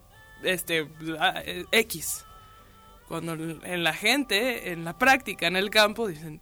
este 0.42 0.88
eh, 1.44 1.64
X. 1.72 2.24
Cuando 3.08 3.34
en 3.34 3.82
la 3.84 3.92
gente, 3.92 4.70
en 4.72 4.84
la 4.84 4.96
práctica, 4.96 5.46
en 5.48 5.56
el 5.56 5.68
campo, 5.68 6.06
dicen, 6.06 6.40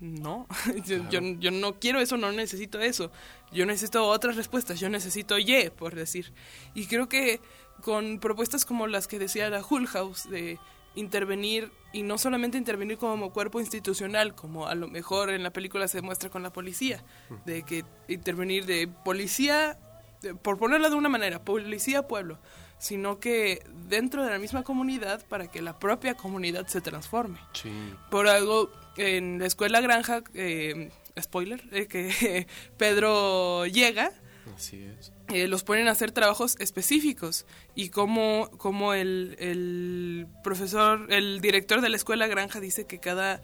no, 0.00 0.46
yo, 0.86 1.08
yo, 1.10 1.20
yo 1.38 1.50
no 1.50 1.78
quiero 1.80 2.00
eso, 2.00 2.16
no 2.16 2.30
necesito 2.32 2.80
eso. 2.80 3.10
Yo 3.52 3.66
necesito 3.66 4.06
otras 4.06 4.36
respuestas, 4.36 4.80
yo 4.80 4.88
necesito 4.88 5.38
Y, 5.38 5.70
por 5.76 5.94
decir. 5.94 6.32
Y 6.74 6.86
creo 6.86 7.08
que 7.08 7.40
con 7.82 8.18
propuestas 8.18 8.64
como 8.64 8.86
las 8.86 9.06
que 9.08 9.18
decía 9.18 9.50
la 9.50 9.62
Hull 9.68 9.86
House, 9.86 10.28
de 10.30 10.58
intervenir, 10.94 11.72
y 11.92 12.02
no 12.02 12.18
solamente 12.18 12.56
intervenir 12.56 12.98
como 12.98 13.32
cuerpo 13.32 13.60
institucional, 13.60 14.34
como 14.34 14.66
a 14.68 14.74
lo 14.74 14.86
mejor 14.88 15.30
en 15.30 15.42
la 15.42 15.52
película 15.52 15.88
se 15.88 16.02
muestra 16.02 16.30
con 16.30 16.42
la 16.42 16.52
policía, 16.52 17.02
de 17.44 17.62
que 17.64 17.84
intervenir 18.08 18.64
de 18.66 18.86
policía, 19.04 19.78
de- 20.22 20.34
por 20.34 20.56
ponerlo 20.56 20.88
de 20.90 20.96
una 20.96 21.08
manera, 21.08 21.42
policía-pueblo, 21.44 22.38
sino 22.78 23.18
que 23.18 23.64
dentro 23.88 24.24
de 24.24 24.30
la 24.30 24.38
misma 24.38 24.62
comunidad 24.62 25.24
para 25.26 25.48
que 25.50 25.62
la 25.62 25.78
propia 25.78 26.14
comunidad 26.14 26.66
se 26.68 26.80
transforme. 26.80 27.38
Sí. 27.54 27.72
Por 28.10 28.28
algo, 28.28 28.70
en 28.96 29.38
la 29.40 29.46
escuela 29.46 29.80
granja, 29.80 30.22
eh, 30.34 30.90
spoiler, 31.20 31.62
eh, 31.72 31.86
que 31.86 32.46
Pedro 32.76 33.66
llega, 33.66 34.12
Así 34.54 34.84
es. 34.84 35.12
eh, 35.28 35.48
los 35.48 35.64
ponen 35.64 35.88
a 35.88 35.92
hacer 35.92 36.12
trabajos 36.12 36.56
específicos 36.58 37.46
y 37.74 37.90
como, 37.90 38.50
como 38.58 38.94
el, 38.94 39.36
el 39.38 40.26
profesor, 40.42 41.06
el 41.12 41.40
director 41.40 41.80
de 41.80 41.88
la 41.88 41.96
escuela 41.96 42.26
granja 42.26 42.60
dice 42.60 42.86
que 42.86 42.98
cada, 42.98 43.40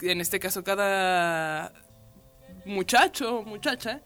en 0.00 0.20
este 0.20 0.40
caso 0.40 0.64
cada 0.64 1.72
muchacho 2.66 3.38
o 3.38 3.42
muchacha 3.44 4.02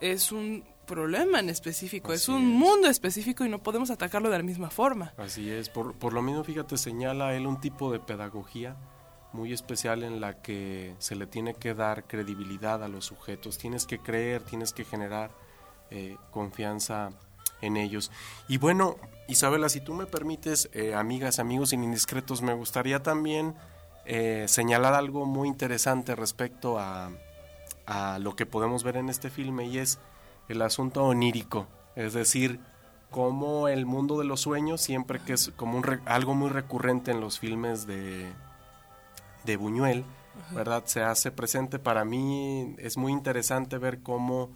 es 0.00 0.32
un 0.32 0.64
problema 0.86 1.40
en 1.40 1.50
específico, 1.50 2.12
es 2.12 2.28
un 2.28 2.42
es. 2.42 2.58
mundo 2.58 2.88
específico 2.88 3.44
y 3.44 3.48
no 3.48 3.62
podemos 3.62 3.90
atacarlo 3.90 4.30
de 4.30 4.38
la 4.38 4.44
misma 4.44 4.70
forma. 4.70 5.12
Así 5.16 5.50
es, 5.50 5.68
por, 5.68 5.94
por 5.98 6.12
lo 6.12 6.22
mismo, 6.22 6.44
fíjate, 6.44 6.76
señala 6.76 7.34
él 7.34 7.46
un 7.46 7.60
tipo 7.60 7.90
de 7.90 7.98
pedagogía 7.98 8.76
muy 9.32 9.52
especial 9.52 10.02
en 10.04 10.20
la 10.20 10.40
que 10.40 10.94
se 10.98 11.16
le 11.16 11.26
tiene 11.26 11.54
que 11.54 11.74
dar 11.74 12.06
credibilidad 12.06 12.82
a 12.82 12.88
los 12.88 13.04
sujetos, 13.04 13.58
tienes 13.58 13.84
que 13.84 13.98
creer, 13.98 14.42
tienes 14.42 14.72
que 14.72 14.84
generar 14.84 15.30
eh, 15.90 16.16
confianza 16.30 17.10
en 17.60 17.76
ellos. 17.76 18.10
Y 18.48 18.58
bueno, 18.58 18.96
Isabela, 19.28 19.68
si 19.68 19.80
tú 19.80 19.94
me 19.94 20.06
permites, 20.06 20.68
eh, 20.72 20.94
amigas, 20.94 21.38
amigos 21.38 21.72
indiscretos, 21.72 22.42
me 22.42 22.54
gustaría 22.54 23.02
también 23.02 23.54
eh, 24.04 24.46
señalar 24.48 24.94
algo 24.94 25.26
muy 25.26 25.48
interesante 25.48 26.14
respecto 26.14 26.78
a, 26.78 27.10
a 27.86 28.18
lo 28.18 28.36
que 28.36 28.46
podemos 28.46 28.84
ver 28.84 28.96
en 28.96 29.08
este 29.08 29.30
filme 29.30 29.66
y 29.66 29.78
es 29.78 29.98
el 30.48 30.62
asunto 30.62 31.04
onírico, 31.04 31.66
es 31.96 32.12
decir, 32.12 32.60
como 33.10 33.68
el 33.68 33.86
mundo 33.86 34.18
de 34.18 34.24
los 34.24 34.40
sueños, 34.40 34.80
siempre 34.80 35.20
que 35.20 35.32
es 35.32 35.50
como 35.56 35.78
un 35.78 36.00
algo 36.04 36.34
muy 36.34 36.50
recurrente 36.50 37.10
en 37.10 37.20
los 37.20 37.38
filmes 37.38 37.86
de, 37.86 38.30
de 39.44 39.56
Buñuel, 39.56 40.04
¿verdad? 40.50 40.82
Se 40.86 41.02
hace 41.02 41.30
presente. 41.30 41.78
Para 41.78 42.04
mí 42.04 42.74
es 42.78 42.96
muy 42.96 43.12
interesante 43.12 43.78
ver 43.78 44.02
cómo 44.02 44.50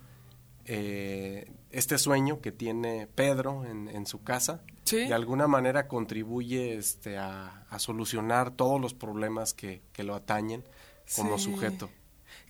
eh, 0.67 1.51
este 1.71 1.99
sueño 1.99 2.41
que 2.41 2.53
tiene 2.53 3.07
Pedro 3.15 3.65
en, 3.65 3.89
en 3.89 4.07
su 4.07 4.23
casa, 4.23 4.63
Sí. 4.85 4.97
de 5.07 5.15
alguna 5.15 5.47
manera 5.47 5.87
contribuye 5.87 6.75
este, 6.75 7.17
a, 7.17 7.65
a 7.71 7.79
solucionar 7.79 8.51
todos 8.51 8.81
los 8.81 8.93
problemas 8.95 9.55
que, 9.55 9.83
que 9.93 10.03
lo 10.03 10.15
atañen 10.15 10.65
como 11.15 11.39
Sí. 11.39 11.45
sujeto. 11.45 11.91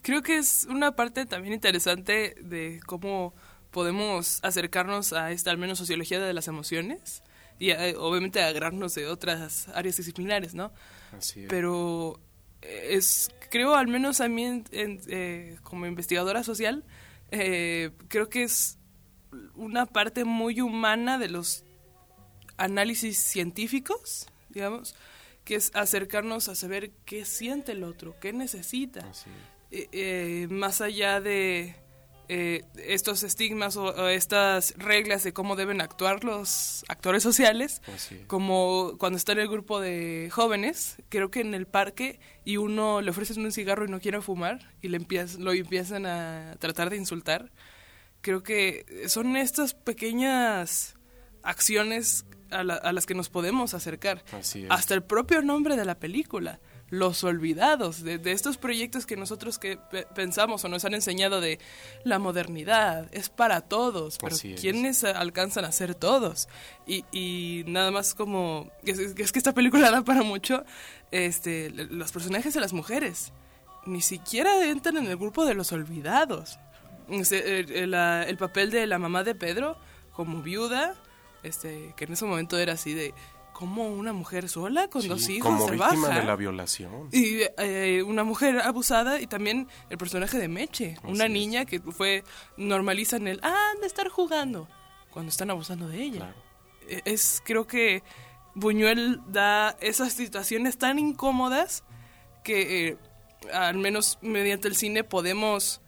Creo 0.01 0.21
que 0.23 0.37
es 0.37 0.65
una 0.69 0.95
parte 0.95 1.25
también 1.25 1.53
interesante 1.53 2.35
de 2.41 2.79
cómo 2.87 3.33
podemos 3.69 4.39
acercarnos 4.43 5.13
a 5.13 5.31
esta, 5.31 5.51
al 5.51 5.57
menos, 5.57 5.77
sociología 5.77 6.19
de 6.19 6.33
las 6.33 6.47
emociones 6.47 7.21
y 7.59 7.69
eh, 7.71 7.95
obviamente 7.97 8.41
agarrarnos 8.41 8.95
de 8.95 9.07
otras 9.07 9.67
áreas 9.69 9.97
disciplinares, 9.97 10.55
¿no? 10.55 10.71
Así 11.15 11.41
es. 11.43 11.47
Pero 11.49 12.19
eh, 12.63 12.89
es, 12.91 13.29
creo, 13.51 13.75
al 13.75 13.87
menos 13.87 14.19
a 14.19 14.27
mí, 14.27 14.43
en- 14.45 14.65
en, 14.71 15.01
eh, 15.07 15.57
como 15.63 15.85
investigadora 15.85 16.43
social, 16.43 16.83
eh, 17.31 17.91
creo 18.07 18.29
que 18.29 18.43
es 18.43 18.77
una 19.55 19.85
parte 19.85 20.25
muy 20.25 20.61
humana 20.61 21.17
de 21.17 21.29
los 21.29 21.63
análisis 22.57 23.17
científicos, 23.17 24.27
digamos, 24.49 24.95
que 25.43 25.55
es 25.55 25.71
acercarnos 25.73 26.49
a 26.49 26.55
saber 26.55 26.91
qué 27.05 27.25
siente 27.25 27.71
el 27.71 27.83
otro, 27.83 28.15
qué 28.19 28.33
necesita. 28.33 29.09
Eh, 29.71 29.87
eh, 29.91 30.47
más 30.49 30.81
allá 30.81 31.21
de 31.21 31.75
eh, 32.33 32.63
estos 32.87 33.23
estigmas 33.23 33.75
o, 33.75 33.83
o 33.87 34.07
estas 34.07 34.73
reglas 34.77 35.23
de 35.23 35.33
cómo 35.33 35.57
deben 35.57 35.81
actuar 35.81 36.23
los 36.23 36.85
actores 36.87 37.23
sociales, 37.23 37.81
es. 37.87 38.23
como 38.27 38.93
cuando 38.97 39.17
está 39.17 39.33
en 39.33 39.39
el 39.39 39.49
grupo 39.49 39.81
de 39.81 40.29
jóvenes, 40.31 40.95
creo 41.09 41.29
que 41.29 41.41
en 41.41 41.53
el 41.53 41.65
parque 41.67 42.21
y 42.45 42.55
uno 42.55 43.01
le 43.01 43.11
ofrecen 43.11 43.43
un 43.43 43.51
cigarro 43.51 43.83
y 43.83 43.89
no 43.89 43.99
quiere 43.99 44.21
fumar 44.21 44.71
y 44.81 44.87
le 44.87 44.97
empiez- 44.99 45.39
lo 45.39 45.51
empiezan 45.51 46.05
a 46.05 46.55
tratar 46.59 46.89
de 46.89 46.95
insultar, 46.95 47.51
creo 48.21 48.43
que 48.43 48.85
son 49.07 49.35
estas 49.35 49.73
pequeñas 49.73 50.95
acciones 51.43 52.25
a, 52.51 52.63
la- 52.63 52.75
a 52.75 52.93
las 52.93 53.05
que 53.05 53.13
nos 53.13 53.29
podemos 53.29 53.73
acercar. 53.73 54.23
Así 54.31 54.63
es. 54.63 54.71
Hasta 54.71 54.93
el 54.93 55.03
propio 55.03 55.41
nombre 55.41 55.75
de 55.75 55.85
la 55.85 55.95
película, 55.99 56.59
Los 56.91 57.23
Olvidados, 57.23 58.03
de, 58.03 58.19
de 58.19 58.31
estos 58.33 58.57
proyectos 58.57 59.05
que 59.07 59.15
nosotros 59.15 59.57
que 59.57 59.77
pe- 59.77 60.05
pensamos 60.13 60.63
o 60.63 60.67
nos 60.69 60.85
han 60.85 60.93
enseñado 60.93 61.41
de 61.41 61.57
la 62.03 62.19
modernidad, 62.19 63.07
es 63.11 63.29
para 63.29 63.61
todos, 63.61 64.17
pero 64.19 64.35
Así 64.35 64.53
es. 64.53 64.61
¿quiénes 64.61 65.03
alcanzan 65.03 65.65
a 65.65 65.71
ser 65.71 65.95
todos? 65.95 66.49
Y, 66.85 67.05
y 67.11 67.63
nada 67.65 67.91
más 67.91 68.13
como, 68.13 68.69
es, 68.85 68.99
es 68.99 69.31
que 69.31 69.39
esta 69.39 69.53
película 69.53 69.89
da 69.91 70.03
para 70.03 70.21
mucho, 70.21 70.63
este, 71.11 71.69
los 71.71 72.11
personajes 72.11 72.53
de 72.53 72.59
las 72.59 72.73
mujeres 72.73 73.31
ni 73.85 74.01
siquiera 74.01 74.63
entran 74.67 74.97
en 74.97 75.07
el 75.07 75.17
grupo 75.17 75.45
de 75.45 75.55
los 75.55 75.71
olvidados. 75.71 76.59
Este, 77.09 77.61
el, 77.83 77.93
el 77.93 78.37
papel 78.37 78.69
de 78.69 78.85
la 78.85 78.99
mamá 78.99 79.23
de 79.23 79.33
Pedro 79.33 79.75
como 80.11 80.41
viuda, 80.41 80.93
este, 81.41 81.93
que 81.97 82.03
en 82.05 82.13
ese 82.13 82.25
momento 82.25 82.57
era 82.59 82.73
así 82.73 82.93
de 82.93 83.13
como 83.61 83.87
una 83.87 84.11
mujer 84.11 84.49
sola 84.49 84.87
con 84.87 85.03
Sí, 85.03 85.07
dos 85.07 85.29
hijos 85.29 85.49
como 85.51 85.65
se 85.67 85.71
víctima 85.73 86.07
baja. 86.07 86.19
de 86.19 86.25
la 86.25 86.35
violación. 86.35 87.09
Y 87.11 87.41
eh, 87.59 88.03
una 88.05 88.23
mujer 88.23 88.59
abusada 88.59 89.21
y 89.21 89.27
también 89.27 89.67
el 89.91 89.97
personaje 89.99 90.37
de 90.39 90.47
Meche, 90.47 90.97
una 91.03 91.25
es. 91.25 91.31
niña 91.31 91.65
que 91.65 91.79
fue 91.79 92.23
normalizan 92.57 93.27
el 93.27 93.39
ah, 93.43 93.69
han 93.75 93.81
de 93.81 93.87
estar 93.87 94.09
jugando 94.09 94.67
cuando 95.11 95.29
están 95.29 95.51
abusando 95.51 95.87
de 95.87 96.01
ella. 96.01 96.17
Claro. 96.17 96.35
Eh, 96.89 97.01
Es 97.05 97.41
creo 97.45 97.67
que 97.67 98.01
Buñuel 98.55 99.21
da 99.27 99.77
esas 99.79 100.13
situaciones 100.13 100.77
tan 100.77 100.97
incómodas 100.99 101.83
que 102.43 102.87
eh, 102.89 102.97
al 103.53 103.77
menos 103.77 104.17
mediante 104.21 104.67
el 104.67 104.75
cine 104.75 105.03
podemos 105.03 105.81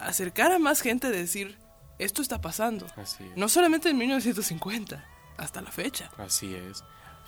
acercar 0.00 0.50
a 0.52 0.58
más 0.58 0.80
gente 0.80 1.10
de 1.10 1.18
decir 1.18 1.58
esto 1.98 2.20
está 2.22 2.40
pasando. 2.40 2.86
Así 2.96 3.22
es. 3.24 3.36
No 3.36 3.48
solamente 3.48 3.90
en 3.90 3.98
1950, 3.98 5.04
hasta 5.40 5.60
la 5.62 5.72
fecha. 5.72 6.10
Así 6.18 6.54
es. 6.54 6.84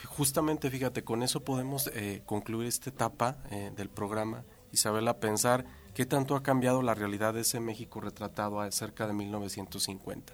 Justamente, 0.06 0.70
fíjate, 0.70 1.04
con 1.04 1.22
eso 1.22 1.40
podemos 1.40 1.88
eh, 1.94 2.22
concluir 2.26 2.68
esta 2.68 2.90
etapa 2.90 3.36
eh, 3.50 3.72
del 3.74 3.88
programa, 3.88 4.44
Isabela, 4.72 5.18
pensar 5.18 5.64
qué 5.94 6.06
tanto 6.06 6.34
ha 6.34 6.42
cambiado 6.42 6.82
la 6.82 6.94
realidad 6.94 7.34
de 7.34 7.42
ese 7.42 7.60
México 7.60 8.00
retratado 8.00 8.60
a 8.60 8.70
cerca 8.70 9.06
de 9.06 9.12
1950. 9.12 10.32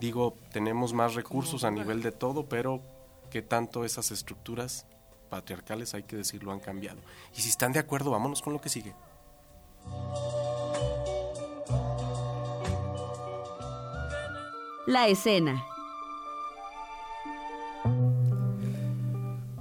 Digo, 0.00 0.36
tenemos 0.52 0.92
más 0.92 1.14
recursos 1.14 1.64
a 1.64 1.70
nivel 1.70 2.02
de 2.02 2.12
todo, 2.12 2.48
pero 2.48 2.82
qué 3.30 3.42
tanto 3.42 3.84
esas 3.84 4.10
estructuras 4.10 4.86
patriarcales, 5.28 5.92
hay 5.94 6.04
que 6.04 6.16
decirlo, 6.16 6.52
han 6.52 6.60
cambiado. 6.60 6.98
Y 7.36 7.42
si 7.42 7.50
están 7.50 7.72
de 7.72 7.80
acuerdo, 7.80 8.10
vámonos 8.10 8.40
con 8.40 8.52
lo 8.52 8.60
que 8.60 8.70
sigue. 8.70 8.94
La 14.86 15.08
escena. 15.08 15.62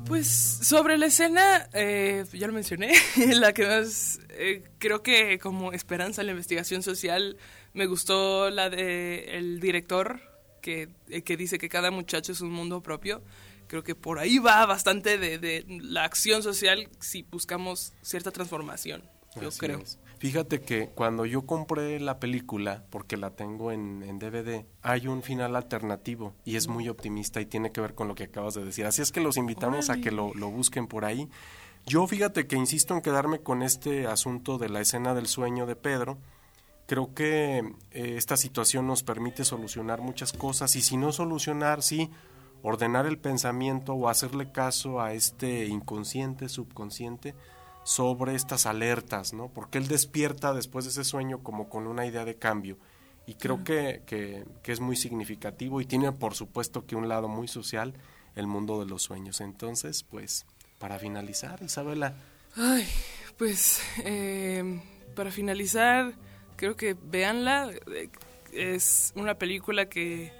Pues 0.08 0.28
sobre 0.28 0.98
la 0.98 1.08
escena, 1.08 1.68
eh, 1.74 2.26
ya 2.34 2.48
lo 2.48 2.54
mencioné, 2.54 2.94
la 3.34 3.54
que 3.54 3.66
más 3.66 4.20
eh, 4.30 4.64
creo 4.80 5.04
que 5.04 5.38
como 5.38 5.74
esperanza 5.74 6.22
en 6.22 6.28
la 6.28 6.32
investigación 6.32 6.82
social 6.82 7.38
me 7.74 7.86
gustó 7.88 8.50
la 8.50 8.70
de 8.70 9.38
el 9.38 9.60
director 9.60 10.22
que, 10.62 10.90
eh, 11.10 11.22
que 11.24 11.36
dice 11.36 11.58
que 11.58 11.68
cada 11.70 11.92
muchacho 11.92 12.32
es 12.32 12.42
un 12.42 12.52
mundo 12.52 12.82
propio. 12.82 13.22
Creo 13.68 13.84
que 13.84 13.96
por 13.96 14.18
ahí 14.20 14.40
va 14.40 14.66
bastante 14.66 15.18
de, 15.18 15.40
de 15.40 15.66
la 15.68 16.06
acción 16.06 16.42
social 16.42 16.88
si 17.02 17.24
buscamos 17.24 17.92
cierta 18.02 18.32
transformación, 18.32 19.04
yo 19.42 19.50
Así 19.50 19.60
creo. 19.60 19.80
es. 19.80 20.00
Fíjate 20.20 20.62
que 20.62 20.90
cuando 20.90 21.26
yo 21.26 21.46
compré 21.46 22.00
la 22.00 22.20
película, 22.20 22.84
porque 22.90 23.18
la 23.18 23.32
tengo 23.32 23.72
en, 23.72 24.02
en 24.02 24.18
DVD, 24.18 24.66
hay 24.82 25.08
un 25.08 25.22
final 25.22 25.56
alternativo 25.56 26.34
y 26.44 26.56
es 26.56 26.68
muy 26.68 26.90
optimista 26.90 27.40
y 27.40 27.46
tiene 27.46 27.72
que 27.72 27.82
ver 27.82 27.94
con 27.94 28.08
lo 28.08 28.16
que 28.16 28.24
acabas 28.24 28.56
de 28.56 28.66
decir. 28.66 28.86
Así 28.86 29.04
es 29.04 29.12
que 29.12 29.22
los 29.22 29.38
invitamos 29.38 29.92
a 29.92 29.98
que 29.98 30.12
lo, 30.12 30.34
lo 30.34 30.50
busquen 30.50 30.88
por 30.88 31.06
ahí. 31.06 31.30
Yo 31.86 32.06
fíjate 32.08 32.48
que 32.48 32.56
insisto 32.56 32.96
en 32.96 33.02
quedarme 33.02 33.40
con 33.40 33.62
este 33.62 34.08
asunto 34.08 34.58
de 34.58 34.70
la 34.70 34.82
escena 34.82 35.14
del 35.14 35.28
sueño 35.28 35.68
de 35.68 35.76
Pedro. 35.76 36.18
Creo 36.88 37.14
que 37.14 37.60
eh, 37.60 38.16
esta 38.18 38.38
situación 38.38 38.88
nos 38.88 39.04
permite 39.04 39.46
solucionar 39.46 40.02
muchas 40.02 40.34
cosas 40.34 40.76
y 40.76 40.82
si 40.82 40.98
no 40.98 41.12
solucionar, 41.12 41.84
sí, 41.84 42.10
ordenar 42.64 43.06
el 43.06 43.20
pensamiento 43.20 43.94
o 43.94 44.10
hacerle 44.10 44.52
caso 44.52 45.00
a 45.00 45.14
este 45.14 45.68
inconsciente, 45.68 46.50
subconsciente, 46.50 47.36
sobre 47.88 48.36
estas 48.36 48.66
alertas, 48.66 49.32
¿no? 49.32 49.48
Porque 49.48 49.78
él 49.78 49.88
despierta 49.88 50.54
después 50.54 50.84
de 50.84 50.92
ese 50.92 51.06
sueño 51.06 51.42
como 51.42 51.70
con 51.70 51.88
una 51.88 52.06
idea 52.06 52.26
de 52.26 52.36
cambio. 52.36 52.78
Y 53.26 53.36
creo 53.36 53.64
que, 53.64 54.02
que, 54.06 54.44
que 54.62 54.74
es 54.74 54.82
muy 54.82 54.98
significativo 54.98 55.80
y 55.80 55.86
tiene 55.86 56.12
por 56.12 56.36
supuesto 56.36 56.86
que 56.86 56.98
un 56.98 57.08
lado 57.08 57.30
muy 57.30 57.48
social, 57.48 57.94
el 58.36 58.46
mundo 58.46 58.78
de 58.82 58.88
los 58.88 59.04
sueños. 59.04 59.40
Entonces, 59.40 60.04
pues, 60.04 60.46
para 60.80 61.00
finalizar, 61.00 61.64
Isabela, 61.64 62.14
Ay, 62.58 62.86
pues 63.38 63.80
eh, 64.04 64.82
para 65.16 65.32
finalizar, 65.32 66.14
creo 66.58 66.76
que 66.76 66.94
véanla. 66.94 67.72
eh, 67.94 68.10
Es 68.52 69.14
una 69.16 69.36
película 69.36 69.88
que 69.88 70.34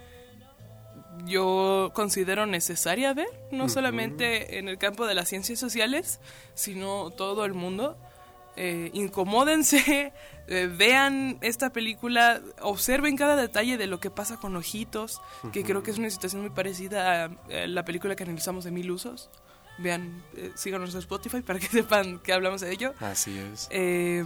yo 1.26 1.90
considero 1.94 2.46
necesaria 2.46 3.12
ver, 3.14 3.28
no 3.50 3.68
solamente 3.68 4.58
en 4.58 4.68
el 4.68 4.78
campo 4.78 5.06
de 5.06 5.14
las 5.14 5.28
ciencias 5.28 5.58
sociales, 5.58 6.20
sino 6.54 7.10
todo 7.10 7.44
el 7.44 7.54
mundo. 7.54 7.96
Eh, 8.56 8.90
incomódense, 8.92 10.12
eh, 10.48 10.66
vean 10.76 11.38
esta 11.42 11.70
película, 11.70 12.40
observen 12.60 13.16
cada 13.16 13.36
detalle 13.36 13.78
de 13.78 13.86
lo 13.86 14.00
que 14.00 14.10
pasa 14.10 14.36
con 14.36 14.56
Ojitos, 14.56 15.20
que 15.52 15.62
creo 15.62 15.84
que 15.84 15.92
es 15.92 15.98
una 15.98 16.10
situación 16.10 16.42
muy 16.42 16.50
parecida 16.50 17.26
a, 17.26 17.30
eh, 17.50 17.68
la 17.68 17.84
película 17.84 18.16
que 18.16 18.24
analizamos 18.24 18.64
de 18.64 18.72
Mil 18.72 18.90
Usos. 18.90 19.30
Vean, 19.78 20.24
eh, 20.36 20.50
síganos 20.56 20.92
en 20.92 20.98
Spotify 20.98 21.40
para 21.40 21.60
que 21.60 21.66
sepan 21.68 22.18
que 22.18 22.32
hablamos 22.32 22.60
de 22.60 22.72
ello. 22.72 22.94
así 22.98 23.38
es. 23.38 23.68
Eh, 23.70 24.24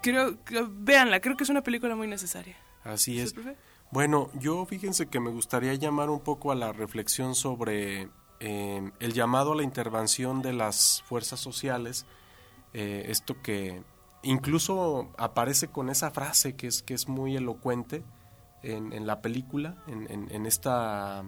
creo 0.00 0.42
que, 0.44 0.64
véanla, 0.70 1.20
creo 1.20 1.36
que 1.36 1.42
es 1.44 1.50
una 1.50 1.62
película 1.62 1.96
muy 1.96 2.06
necesaria. 2.06 2.56
Así 2.84 3.14
¿Sí, 3.14 3.20
es. 3.20 3.32
profe? 3.32 3.56
Bueno, 3.90 4.30
yo 4.38 4.64
fíjense 4.66 5.06
que 5.06 5.20
me 5.20 5.30
gustaría 5.30 5.74
llamar 5.74 6.10
un 6.10 6.20
poco 6.20 6.52
a 6.52 6.54
la 6.54 6.72
reflexión 6.72 7.34
sobre 7.34 8.08
eh, 8.40 8.90
el 9.00 9.12
llamado 9.14 9.52
a 9.52 9.56
la 9.56 9.62
intervención 9.62 10.42
de 10.42 10.52
las 10.52 11.02
fuerzas 11.06 11.40
sociales, 11.40 12.04
eh, 12.74 13.06
esto 13.08 13.40
que 13.42 13.82
incluso 14.22 15.08
aparece 15.16 15.68
con 15.68 15.88
esa 15.88 16.10
frase 16.10 16.54
que 16.54 16.66
es, 16.66 16.82
que 16.82 16.92
es 16.94 17.08
muy 17.08 17.36
elocuente 17.36 18.02
en, 18.62 19.06
la 19.06 19.22
película, 19.22 19.76
en, 19.86 20.10
en- 20.10 20.30
en 20.32 20.44
esta, 20.44 21.22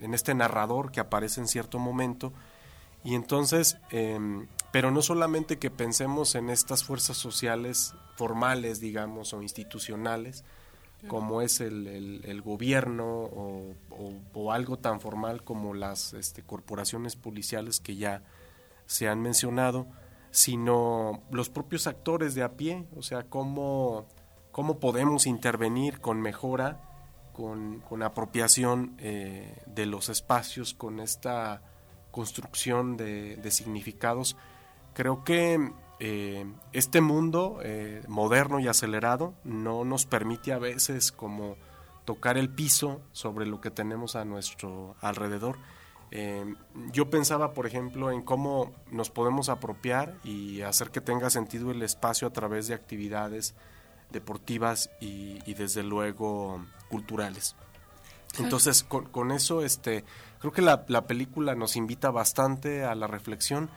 en 0.00 0.14
este 0.14 0.34
narrador 0.34 0.92
que 0.92 1.00
aparece 1.00 1.40
en 1.40 1.48
cierto 1.48 1.78
momento. 1.78 2.32
Y 3.04 3.14
entonces, 3.16 3.78
em, 3.90 4.46
pero 4.70 4.90
no 4.92 5.02
solamente 5.02 5.58
que 5.58 5.70
pensemos 5.70 6.34
en 6.36 6.50
estas 6.50 6.84
fuerzas 6.84 7.16
sociales 7.16 7.94
formales, 8.16 8.80
digamos, 8.80 9.34
o 9.34 9.42
institucionales, 9.42 10.44
como 11.08 11.42
es 11.42 11.60
el, 11.60 11.86
el- 11.86 12.20
el 12.24 12.42
gobierno 12.42 13.04
o, 13.06 13.74
o- 13.90 14.12
o 14.34 14.52
algo 14.52 14.78
tan 14.78 15.00
formal 15.00 15.42
como 15.44 15.74
las 15.74 16.12
este, 16.14 16.42
corporaciones 16.42 17.16
policiales 17.16 17.80
que 17.80 17.96
ya 17.96 18.22
se 18.86 19.08
han 19.08 19.20
mencionado, 19.20 19.86
sino 20.30 21.22
los 21.30 21.48
propios 21.50 21.86
actores 21.86 22.34
de 22.34 22.42
a 22.42 22.52
pie, 22.52 22.86
o 22.96 23.02
sea, 23.02 23.24
cómo, 23.24 24.06
cómo 24.50 24.78
podemos 24.78 25.26
intervenir 25.26 26.00
con 26.00 26.20
mejora, 26.20 26.80
con, 27.32 27.80
con 27.80 28.02
apropiación 28.02 28.94
eh, 28.98 29.56
de 29.66 29.86
los 29.86 30.08
espacios, 30.08 30.74
con 30.74 31.00
esta 31.00 31.62
construcción 32.10 32.96
de, 32.96 33.36
de 33.36 33.50
significados. 33.50 34.36
Creo 34.94 35.24
que 35.24 35.72
eh, 36.04 36.44
este 36.72 37.00
mundo 37.00 37.60
eh, 37.62 38.02
moderno 38.08 38.58
y 38.58 38.66
acelerado 38.66 39.34
no 39.44 39.84
nos 39.84 40.04
permite 40.04 40.52
a 40.52 40.58
veces 40.58 41.12
como 41.12 41.54
tocar 42.04 42.36
el 42.36 42.50
piso 42.50 43.00
sobre 43.12 43.46
lo 43.46 43.60
que 43.60 43.70
tenemos 43.70 44.16
a 44.16 44.24
nuestro 44.24 44.96
alrededor. 45.00 45.58
Eh, 46.10 46.56
yo 46.90 47.08
pensaba, 47.08 47.54
por 47.54 47.68
ejemplo, 47.68 48.10
en 48.10 48.22
cómo 48.22 48.72
nos 48.90 49.10
podemos 49.10 49.48
apropiar 49.48 50.16
y 50.24 50.62
hacer 50.62 50.90
que 50.90 51.00
tenga 51.00 51.30
sentido 51.30 51.70
el 51.70 51.80
espacio 51.82 52.26
a 52.26 52.32
través 52.32 52.66
de 52.66 52.74
actividades 52.74 53.54
deportivas 54.10 54.90
y, 55.00 55.38
y 55.48 55.54
desde 55.54 55.84
luego 55.84 56.66
culturales. 56.90 57.54
Entonces, 58.40 58.82
con, 58.82 59.04
con 59.04 59.30
eso, 59.30 59.62
este, 59.62 60.04
creo 60.40 60.52
que 60.52 60.62
la, 60.62 60.84
la 60.88 61.06
película 61.06 61.54
nos 61.54 61.76
invita 61.76 62.10
bastante 62.10 62.82
a 62.82 62.96
la 62.96 63.06
reflexión 63.06 63.70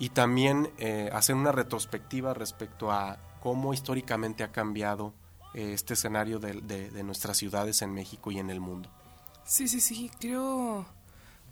y 0.00 0.08
también 0.08 0.70
eh, 0.78 1.10
hacer 1.12 1.36
una 1.36 1.52
retrospectiva 1.52 2.34
respecto 2.34 2.90
a 2.90 3.18
cómo 3.40 3.72
históricamente 3.74 4.42
ha 4.42 4.50
cambiado 4.50 5.14
eh, 5.54 5.72
este 5.74 5.94
escenario 5.94 6.38
de, 6.40 6.54
de- 6.62 7.02
nuestras 7.04 7.36
ciudades 7.36 7.82
en 7.82 7.92
México 7.92 8.30
y 8.32 8.38
en 8.38 8.50
el 8.50 8.60
mundo. 8.60 8.90
Sí, 9.44 9.68
sí, 9.68 9.80
sí, 9.80 10.10
creo... 10.18 10.86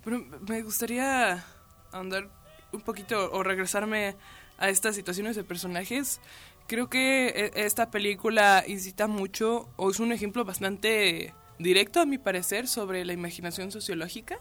Pero 0.03 0.25
me 0.49 0.63
gustaría 0.63 1.45
andar 1.93 2.29
un 2.73 2.81
poquito 2.81 3.31
o 3.33 3.43
regresarme 3.43 4.17
a 4.59 4.69
estas 4.71 4.95
situaciones 4.95 5.37
de 5.37 5.45
personajes. 5.45 6.21
Creo 6.67 6.89
que 6.89 7.29
e- 7.29 7.53
esta 7.67 7.91
película 7.91 8.65
incita 8.67 9.09
mucho, 9.09 9.69
o 9.77 9.91
es 9.91 10.01
un 10.01 10.13
ejemplo 10.13 10.45
bastante 10.45 11.35
directo, 11.59 12.01
a 12.01 12.07
mi 12.07 12.17
parecer, 12.17 12.67
sobre 12.67 13.05
la 13.05 13.13
imaginación 13.13 13.73
sociológica. 13.73 14.39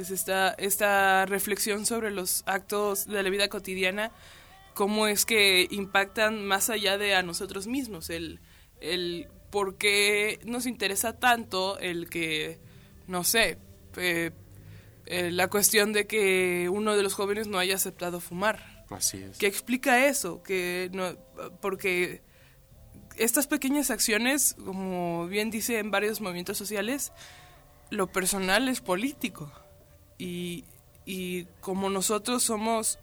Es 0.00 0.10
esta, 0.10 0.50
esta 0.52 1.26
reflexión 1.26 1.84
sobre 1.84 2.10
los 2.10 2.42
actos 2.46 3.06
de 3.06 3.22
la 3.22 3.28
vida 3.28 3.48
cotidiana, 3.48 4.12
cómo 4.72 5.06
es 5.06 5.26
que 5.26 5.68
impactan 5.70 6.46
más 6.46 6.70
allá 6.70 6.96
de 6.96 7.14
a 7.14 7.22
nosotros 7.22 7.66
mismos, 7.66 8.08
el, 8.08 8.40
el 8.80 9.28
por 9.50 9.76
qué 9.76 10.40
nos 10.46 10.64
interesa 10.64 11.18
tanto 11.18 11.78
el 11.78 12.08
que, 12.08 12.58
no 13.08 13.24
sé, 13.24 13.58
eh, 13.98 14.30
eh, 15.04 15.30
la 15.30 15.48
cuestión 15.48 15.92
de 15.92 16.06
que 16.06 16.70
uno 16.72 16.96
de 16.96 17.02
los 17.02 17.12
jóvenes 17.12 17.46
no 17.46 17.58
haya 17.58 17.74
aceptado 17.74 18.20
fumar. 18.20 18.86
Así 18.88 19.18
es. 19.18 19.36
¿Qué 19.36 19.46
explica 19.46 20.06
eso? 20.06 20.42
Que 20.42 20.88
no, 20.94 21.14
porque 21.60 22.22
estas 23.16 23.46
pequeñas 23.46 23.90
acciones, 23.90 24.56
como 24.64 25.26
bien 25.26 25.50
dice 25.50 25.78
en 25.78 25.90
varios 25.90 26.22
movimientos 26.22 26.56
sociales, 26.56 27.12
lo 27.90 28.06
personal 28.06 28.66
es 28.68 28.80
político. 28.80 29.52
Y, 30.20 30.64
y 31.06 31.44
como 31.60 31.88
nosotros 31.88 32.42
somos 32.42 32.98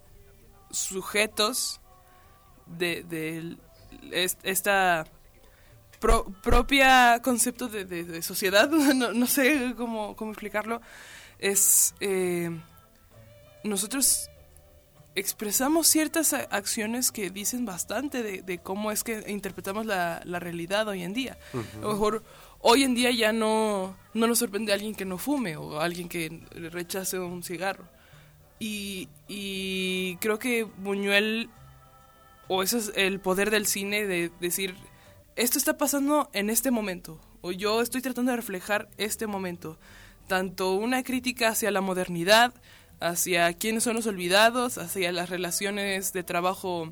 sujetos 0.71 1.79
de, 2.67 3.03
de 3.03 3.57
est- 4.11 4.39
esta 4.43 5.05
pro- 5.99 6.25
propia 6.43 7.19
concepto 7.23 7.67
de, 7.69 7.85
de- 7.85 8.03
de 8.03 8.21
sociedad, 8.21 8.69
no, 8.95 9.13
no 9.13 9.25
sé 9.27 9.73
cómo, 9.75 10.15
cómo 10.15 10.31
explicarlo, 10.31 10.81
es 11.39 11.95
eh, 11.99 12.51
nosotros 13.63 14.29
expresamos 15.15 15.87
ciertas 15.87 16.33
acciones 16.33 17.11
que 17.11 17.31
dicen 17.31 17.65
bastante 17.65 18.21
de, 18.21 18.43
de 18.43 18.59
cómo 18.59 18.91
es 18.91 19.03
que 19.03 19.23
interpretamos 19.27 19.85
la, 19.87 20.21
la 20.25 20.39
realidad 20.39 20.87
hoy 20.87 21.01
en 21.01 21.13
día. 21.13 21.37
A 21.53 21.81
lo 21.81 21.89
mejor 21.93 22.23
hoy 22.59 22.83
en 22.83 22.95
día 22.95 23.11
ya 23.11 23.31
no, 23.33 23.95
no 24.13 24.27
nos 24.27 24.39
sorprende 24.39 24.73
alguien 24.73 24.95
que 24.95 25.05
no 25.05 25.17
fume 25.17 25.57
o 25.57 25.79
alguien 25.79 26.09
que 26.09 26.41
rechace 26.71 27.19
un 27.19 27.43
cigarro. 27.43 27.85
Y, 28.59 29.09
y 29.27 30.17
creo 30.17 30.39
que 30.39 30.63
Buñuel, 30.63 31.49
o 32.47 32.63
eso 32.63 32.77
es 32.77 32.91
el 32.95 33.19
poder 33.19 33.51
del 33.51 33.67
cine 33.67 34.05
de 34.05 34.31
decir, 34.39 34.75
esto 35.35 35.59
está 35.59 35.77
pasando 35.77 36.29
en 36.33 36.49
este 36.49 36.71
momento, 36.71 37.19
o 37.41 37.51
yo 37.51 37.81
estoy 37.81 38.01
tratando 38.01 38.31
de 38.31 38.37
reflejar 38.37 38.89
este 38.97 39.27
momento. 39.27 39.77
Tanto 40.27 40.73
una 40.73 41.03
crítica 41.03 41.49
hacia 41.49 41.71
la 41.71 41.79
modernidad, 41.79 42.53
hacia 42.99 43.53
quiénes 43.53 43.83
son 43.83 43.95
los 43.95 44.07
olvidados, 44.07 44.77
hacia 44.77 45.11
las 45.11 45.29
relaciones 45.29 46.11
de 46.11 46.23
trabajo 46.23 46.91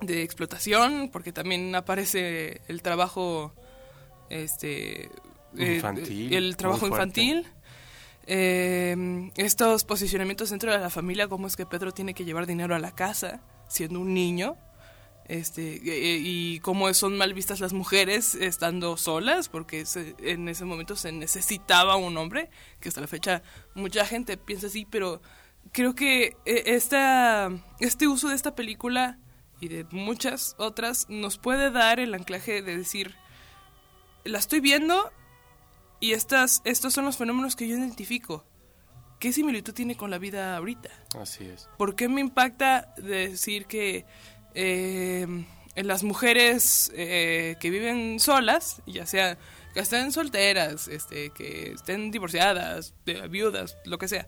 de 0.00 0.22
explotación, 0.22 1.10
porque 1.12 1.32
también 1.32 1.74
aparece 1.74 2.62
el 2.68 2.82
trabajo 2.82 3.52
este 4.30 5.10
eh, 5.56 5.82
el 6.30 6.56
trabajo 6.56 6.86
infantil. 6.86 7.46
Eh, 8.28 9.30
estos 9.36 9.84
posicionamientos 9.84 10.50
dentro 10.50 10.72
de 10.72 10.78
la 10.78 10.90
familia 10.90 11.28
como 11.28 11.46
es 11.46 11.54
que 11.54 11.64
Pedro 11.64 11.92
tiene 11.92 12.12
que 12.12 12.24
llevar 12.24 12.46
dinero 12.46 12.74
a 12.74 12.80
la 12.80 12.92
casa 12.92 13.40
siendo 13.68 14.00
un 14.00 14.14
niño 14.14 14.56
este 15.28 15.80
y 15.82 16.58
cómo 16.60 16.92
son 16.94 17.16
mal 17.16 17.34
vistas 17.34 17.60
las 17.60 17.72
mujeres 17.72 18.34
estando 18.34 18.96
solas 18.96 19.48
porque 19.48 19.84
en 20.18 20.48
ese 20.48 20.64
momento 20.64 20.96
se 20.96 21.12
necesitaba 21.12 21.96
un 21.96 22.16
hombre 22.16 22.50
que 22.80 22.88
hasta 22.88 23.00
la 23.00 23.06
fecha 23.06 23.42
mucha 23.74 24.04
gente 24.04 24.36
piensa 24.36 24.68
así 24.68 24.86
pero 24.88 25.20
creo 25.72 25.94
que 25.94 26.36
e, 26.44 26.62
esta 26.66 27.50
este 27.80 28.08
uso 28.08 28.28
de 28.28 28.34
esta 28.34 28.54
película 28.54 29.18
y 29.60 29.68
de 29.68 29.84
muchas 29.90 30.54
otras 30.58 31.06
nos 31.08 31.38
puede 31.38 31.70
dar 31.70 31.98
el 31.98 32.14
anclaje 32.14 32.62
de 32.62 32.76
decir 32.76 33.14
la 34.26 34.38
estoy 34.38 34.60
viendo 34.60 35.12
y 36.00 36.12
estas 36.12 36.62
estos 36.64 36.92
son 36.92 37.04
los 37.04 37.16
fenómenos 37.16 37.56
que 37.56 37.66
yo 37.68 37.76
identifico 37.76 38.44
¿qué 39.18 39.32
similitud 39.32 39.72
tiene 39.72 39.96
con 39.96 40.10
la 40.10 40.18
vida 40.18 40.56
ahorita? 40.56 40.90
Así 41.20 41.44
es. 41.44 41.68
¿Por 41.78 41.96
qué 41.96 42.08
me 42.08 42.20
impacta 42.20 42.94
decir 42.96 43.66
que 43.66 44.04
eh, 44.54 45.26
las 45.74 46.02
mujeres 46.02 46.92
eh, 46.94 47.56
que 47.60 47.70
viven 47.70 48.20
solas, 48.20 48.82
ya 48.86 49.06
sea 49.06 49.38
que 49.74 49.80
estén 49.80 50.12
solteras, 50.12 50.88
este, 50.88 51.30
que 51.30 51.72
estén 51.72 52.10
divorciadas, 52.10 52.94
viudas, 53.30 53.76
lo 53.84 53.98
que 53.98 54.08
sea, 54.08 54.26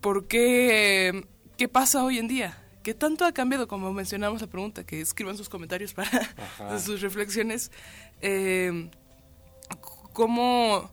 ¿por 0.00 0.26
qué? 0.26 1.26
¿Qué 1.56 1.68
pasa 1.68 2.04
hoy 2.04 2.18
en 2.18 2.28
día? 2.28 2.58
¿Qué 2.82 2.92
tanto 2.92 3.24
ha 3.24 3.32
cambiado? 3.32 3.66
Como 3.66 3.90
mencionamos 3.94 4.42
la 4.42 4.46
pregunta, 4.46 4.84
que 4.84 5.00
escriban 5.00 5.38
sus 5.38 5.48
comentarios 5.48 5.94
para 5.94 6.78
sus 6.78 7.00
reflexiones. 7.00 7.72
Eh, 8.20 8.90
¿Cómo 10.12 10.90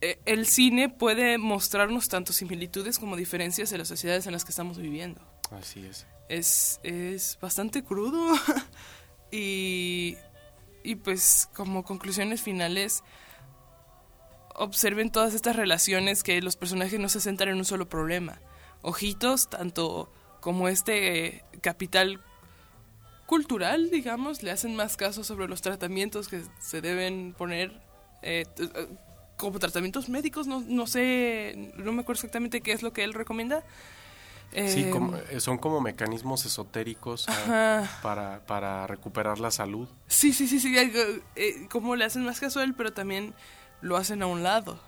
el 0.00 0.46
cine 0.46 0.88
puede 0.88 1.38
mostrarnos 1.38 2.08
tanto 2.08 2.32
similitudes 2.32 2.98
como 2.98 3.16
diferencias 3.16 3.70
de 3.70 3.78
las 3.78 3.88
sociedades 3.88 4.26
en 4.26 4.32
las 4.32 4.44
que 4.44 4.50
estamos 4.50 4.78
viviendo? 4.78 5.20
Así 5.50 5.84
es 5.84 6.06
es, 6.28 6.80
es 6.82 7.38
bastante 7.40 7.82
crudo. 7.82 8.34
y, 9.32 10.16
y 10.82 10.94
pues 10.96 11.48
como 11.54 11.82
conclusiones 11.82 12.42
finales, 12.42 13.02
observen 14.54 15.10
todas 15.10 15.34
estas 15.34 15.56
relaciones 15.56 16.22
que 16.22 16.40
los 16.42 16.56
personajes 16.56 17.00
no 17.00 17.08
se 17.08 17.20
centran 17.20 17.50
en 17.50 17.58
un 17.58 17.64
solo 17.64 17.88
problema. 17.88 18.40
Ojitos, 18.82 19.48
tanto 19.50 20.12
como 20.40 20.68
este 20.68 21.44
capital 21.60 22.22
cultural, 23.28 23.90
digamos, 23.90 24.42
le 24.42 24.50
hacen 24.50 24.74
más 24.74 24.96
caso 24.96 25.22
sobre 25.22 25.48
los 25.48 25.60
tratamientos 25.60 26.28
que 26.28 26.40
se 26.60 26.80
deben 26.80 27.34
poner 27.36 27.78
eh, 28.22 28.46
eh, 28.58 28.88
como 29.36 29.58
tratamientos 29.58 30.08
médicos, 30.08 30.46
no, 30.46 30.60
no 30.66 30.86
sé, 30.86 31.72
no 31.76 31.92
me 31.92 32.00
acuerdo 32.00 32.20
exactamente 32.20 32.62
qué 32.62 32.72
es 32.72 32.82
lo 32.82 32.94
que 32.94 33.04
él 33.04 33.12
recomienda, 33.12 33.64
sí, 34.52 34.80
em, 34.84 34.90
como, 34.90 35.14
eh, 35.16 35.40
son 35.40 35.58
como 35.58 35.82
mecanismos 35.82 36.46
esotéricos 36.46 37.26
ah, 37.28 37.86
para, 38.02 38.46
para, 38.46 38.86
recuperar 38.86 39.38
la 39.40 39.50
salud. 39.50 39.88
Sí, 40.06 40.32
sí, 40.32 40.48
sí, 40.48 40.58
sí, 40.58 40.74
eh, 41.36 41.68
como 41.70 41.96
le 41.96 42.06
hacen 42.06 42.24
más 42.24 42.40
caso 42.40 42.60
a 42.60 42.64
él, 42.64 42.72
pero 42.72 42.94
también 42.94 43.34
lo 43.82 43.98
hacen 43.98 44.22
a 44.22 44.26
un 44.26 44.42
lado. 44.42 44.80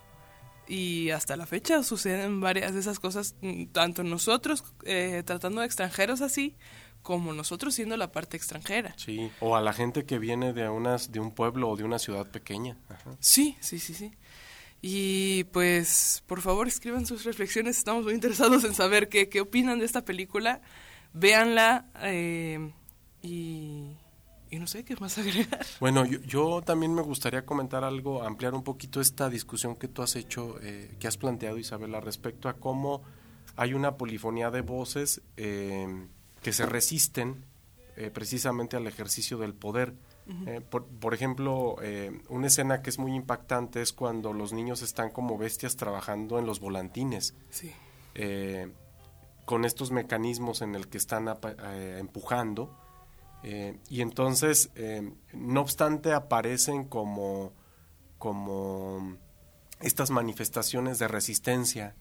Y 0.67 1.11
hasta 1.11 1.37
la 1.37 1.47
fecha 1.47 1.83
suceden 1.83 2.41
varias 2.41 2.73
de 2.73 2.81
esas 2.81 3.01
cosas, 3.01 3.35
mm, 3.43 3.67
tanto 3.67 4.03
nosotros 4.03 4.65
eh, 4.85 5.23
tratando 5.27 5.61
de 5.61 5.67
extranjeros 5.67 6.23
así, 6.23 6.57
como 7.03 7.33
nosotros 7.33 7.75
siendo 7.75 7.97
la 7.97 8.13
parte 8.13 8.37
extranjera. 8.37 8.95
Sí, 8.97 9.31
o 9.41 9.57
a 9.57 9.61
la 9.61 9.73
gente 9.73 10.05
que 10.05 10.19
viene 10.19 10.53
de, 10.53 10.69
unas, 10.69 11.13
de 11.13 11.21
un 11.21 11.33
pueblo 11.33 11.71
o 11.71 11.77
de 11.77 11.85
una 11.85 11.99
ciudad 11.99 12.27
pequeña. 12.31 12.77
Sí, 13.19 13.57
sí, 13.61 13.79
sí, 13.79 13.95
sí. 13.95 14.13
Y 14.83 15.45
pues, 15.45 16.23
por 16.27 16.41
favor, 16.41 16.67
escriban 16.69 17.07
sus 17.07 17.25
reflexiones. 17.25 17.79
Estamos 17.79 18.05
muy 18.05 18.15
interesados 18.15 18.65
en 18.65 18.75
saber 18.75 19.09
qué, 19.09 19.29
qué 19.29 19.41
opinan 19.41 19.79
de 19.79 19.85
esta 19.85 20.05
película. 20.05 20.63
Véanla 21.13 21.87
eh, 22.03 22.73
y, 23.23 23.91
y, 24.51 24.59
no 24.59 24.67
sé 24.67 24.85
qué 24.85 24.97
más 24.97 25.19
agregar. 25.19 25.67
Bueno, 25.81 26.07
yo, 26.07 26.21
yo, 26.21 26.63
también 26.63 26.95
me 26.95 27.03
gustaría 27.03 27.45
comentar 27.45 27.85
algo, 27.85 28.23
ampliar 28.23 28.55
un 28.55 28.63
poquito 28.63 29.01
esta 29.01 29.29
discusión 29.29 29.77
que 29.77 29.89
tú 29.89 30.03
has 30.03 30.17
hecho, 30.17 30.57
eh, 30.63 30.95
que 30.99 31.09
has 31.09 31.17
planteado, 31.17 31.59
Isabela, 31.59 32.01
respecto 32.01 32.49
a 32.49 32.55
cómo 32.55 33.03
hay 33.57 33.75
una 33.75 33.97
polifonía 33.97 34.51
de 34.51 34.63
voces 34.63 35.21
eh, 35.37 36.07
que 36.43 36.53
se 36.53 36.67
resisten 36.67 37.45
precisamente 38.15 38.77
al 38.77 38.87
ejercicio 38.87 39.37
del 39.37 39.53
poder 39.53 39.95
eh, 40.47 40.61
por, 40.61 41.15
ejemplo, 41.15 41.77
eh, 41.83 42.23
una 42.29 42.47
escena 42.47 42.83
que 42.83 42.91
es 42.91 42.99
muy 42.99 43.15
impactante 43.15 43.83
es 43.83 43.93
cuando 43.93 44.33
los 44.33 44.53
niños 44.53 44.83
están 44.83 45.11
como 45.11 45.37
bestias 45.37 45.77
trabajando 45.77 46.39
en 46.39 46.47
los 46.47 46.61
volantines. 46.61 47.35
Eh, 48.15 48.71
con 49.45 49.65
estos 49.65 49.91
mecanismos 49.91 50.63
en 50.63 50.77
el 50.77 50.89
que 50.89 50.99
están 50.99 51.29
empujando. 51.99 52.77
y 53.43 54.01
entonces, 54.01 54.71
no 55.33 55.61
obstante, 55.61 56.13
aparecen 56.13 56.85
como, 56.85 57.53
como 58.19 59.17
estas 59.81 60.11
manifestaciones 60.11 61.01
de 61.01 61.09
resistencia. 61.09 61.97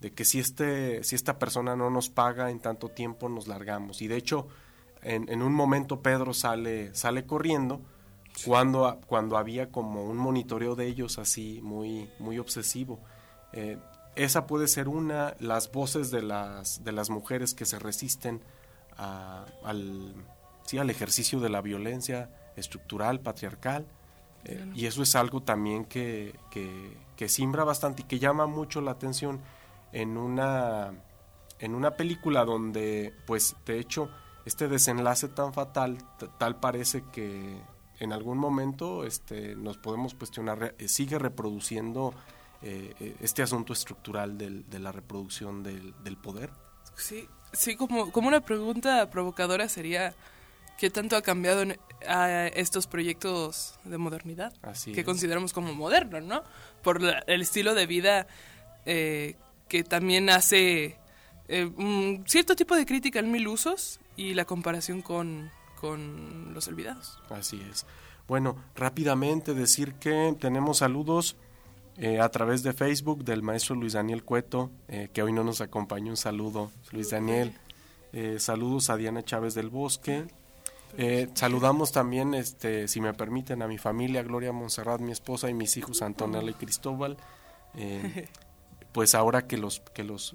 De 0.00 0.12
que 0.12 0.24
si, 0.24 0.38
este, 0.38 1.02
si 1.02 1.14
esta 1.14 1.38
persona 1.38 1.74
no 1.76 1.90
nos 1.90 2.08
paga 2.08 2.50
en 2.50 2.60
tanto 2.60 2.88
tiempo 2.88 3.28
nos 3.28 3.48
largamos. 3.48 4.00
Y 4.02 4.08
de 4.08 4.16
hecho, 4.16 4.46
en, 5.02 5.42
un 5.42 5.52
momento 5.52 6.02
Pedro 6.02 6.34
sale, 6.34 6.94
sale 6.94 7.24
corriendo 7.24 7.80
cuando, 8.44 9.00
cuando 9.06 9.36
había 9.36 9.70
como 9.70 10.04
un 10.04 10.16
monitoreo 10.16 10.76
de 10.76 10.86
ellos 10.86 11.18
así 11.18 11.60
muy, 11.62 12.10
muy 12.18 12.38
obsesivo. 12.38 13.00
Eh, 13.52 13.78
esa 14.14 14.46
puede 14.46 14.68
ser 14.68 14.88
una, 14.88 15.34
las 15.38 15.70
voces 15.70 16.10
de 16.10 16.22
las, 16.22 16.84
de 16.84 16.92
las 16.92 17.10
mujeres 17.10 17.54
que 17.54 17.64
se 17.64 17.78
resisten 17.78 18.40
al, 18.96 20.14
sí, 20.64 20.78
al 20.78 20.90
ejercicio 20.90 21.38
de 21.38 21.48
la 21.48 21.60
violencia 21.60 22.30
estructural, 22.56 23.20
patriarcal. 23.20 23.86
Eh, 24.44 24.64
y 24.74 24.86
eso 24.86 25.02
es 25.02 25.14
algo 25.14 25.42
también 25.42 25.84
que, 25.84 26.34
que, 26.50 26.96
que 27.16 27.28
simbra 27.28 27.64
bastante 27.64 28.02
y 28.02 28.04
que 28.06 28.18
llama 28.18 28.46
mucho 28.46 28.80
la 28.80 28.92
atención 28.92 29.40
en 29.92 30.16
una, 30.16 30.92
en 31.58 31.74
una 31.74 31.92
película 31.92 32.44
donde, 32.44 33.14
pues, 33.26 33.56
de 33.66 33.78
hecho, 33.78 34.10
este 34.44 34.68
desenlace 34.68 35.28
tan 35.28 35.52
fatal, 35.52 35.98
tal 36.38 36.58
parece 36.58 37.04
que 37.12 37.60
en 38.00 38.12
algún 38.12 38.38
momento 38.38 39.04
este, 39.04 39.54
nos 39.56 39.76
podemos 39.76 40.14
cuestionar, 40.14 40.74
eh, 40.78 40.88
sigue 40.88 41.18
reproduciendo 41.18 42.14
eh, 42.62 42.94
eh, 43.00 43.16
este 43.20 43.42
asunto 43.42 43.72
estructural 43.72 44.38
de 44.38 44.78
la 44.78 44.92
reproducción 44.92 45.62
del, 45.62 46.16
poder. 46.16 46.50
Sí, 46.96 47.28
sí 47.52 47.76
como, 47.76 48.10
como 48.10 48.28
una 48.28 48.40
pregunta 48.40 49.10
provocadora 49.10 49.68
sería, 49.68 50.14
¿qué 50.78 50.90
tanto 50.90 51.16
ha 51.16 51.22
cambiado 51.22 51.64
a 52.06 52.46
estos 52.48 52.86
proyectos 52.86 53.78
de 53.84 53.98
modernidad? 53.98 54.52
que 54.84 55.04
consideramos 55.04 55.52
como 55.52 55.74
moderno, 55.74 56.20
¿no? 56.20 56.42
Por 56.82 57.02
el 57.26 57.42
estilo 57.42 57.74
de 57.74 57.86
vida 57.86 58.26
que 59.68 59.84
también 59.84 60.30
hace 60.30 60.98
un 61.48 62.24
cierto 62.26 62.54
tipo 62.54 62.76
de 62.76 62.84
crítica 62.84 63.20
en 63.20 63.30
mil 63.30 63.48
usos 63.48 64.00
y 64.16 64.34
la 64.34 64.44
comparación 64.44 65.00
con, 65.00 65.50
con 65.80 66.52
los 66.52 66.68
olvidados. 66.68 67.18
Así 67.30 67.62
es. 67.70 67.86
Bueno, 68.26 68.56
rápidamente 68.74 69.54
decir 69.54 69.94
que 69.94 70.36
tenemos 70.38 70.78
saludos 70.78 71.36
eh, 71.96 72.20
a 72.20 72.28
través 72.28 72.62
de 72.62 72.74
Facebook 72.74 73.24
del 73.24 73.42
maestro 73.42 73.74
Luis 73.74 73.94
Daniel 73.94 74.22
Cueto, 74.22 74.70
eh, 74.86 75.08
que 75.12 75.22
hoy 75.22 75.32
no 75.32 75.42
nos 75.42 75.60
acompaña. 75.60 76.10
Un 76.10 76.16
saludo, 76.16 76.70
Luis 76.92 77.10
Daniel. 77.10 77.54
Eh, 78.12 78.36
saludos 78.38 78.90
a 78.90 78.96
Diana 78.96 79.24
Chávez 79.24 79.54
del 79.54 79.70
Bosque. 79.70 80.26
saludamos 81.34 81.90
también, 81.90 82.34
este, 82.34 82.86
si 82.86 83.00
me 83.00 83.14
permiten, 83.14 83.62
a 83.62 83.66
mi 83.66 83.78
familia, 83.78 84.22
Gloria 84.22 84.52
Monserrat, 84.52 85.00
mi 85.00 85.12
esposa 85.12 85.48
y 85.48 85.54
mis 85.54 85.76
hijos 85.76 86.02
Antonella 86.02 86.50
y 86.50 86.54
Cristóbal. 86.54 87.16
pues 88.98 89.14
ahora 89.14 89.46
que 89.46 89.56
los, 89.56 89.78
que 89.94 90.02
los 90.02 90.34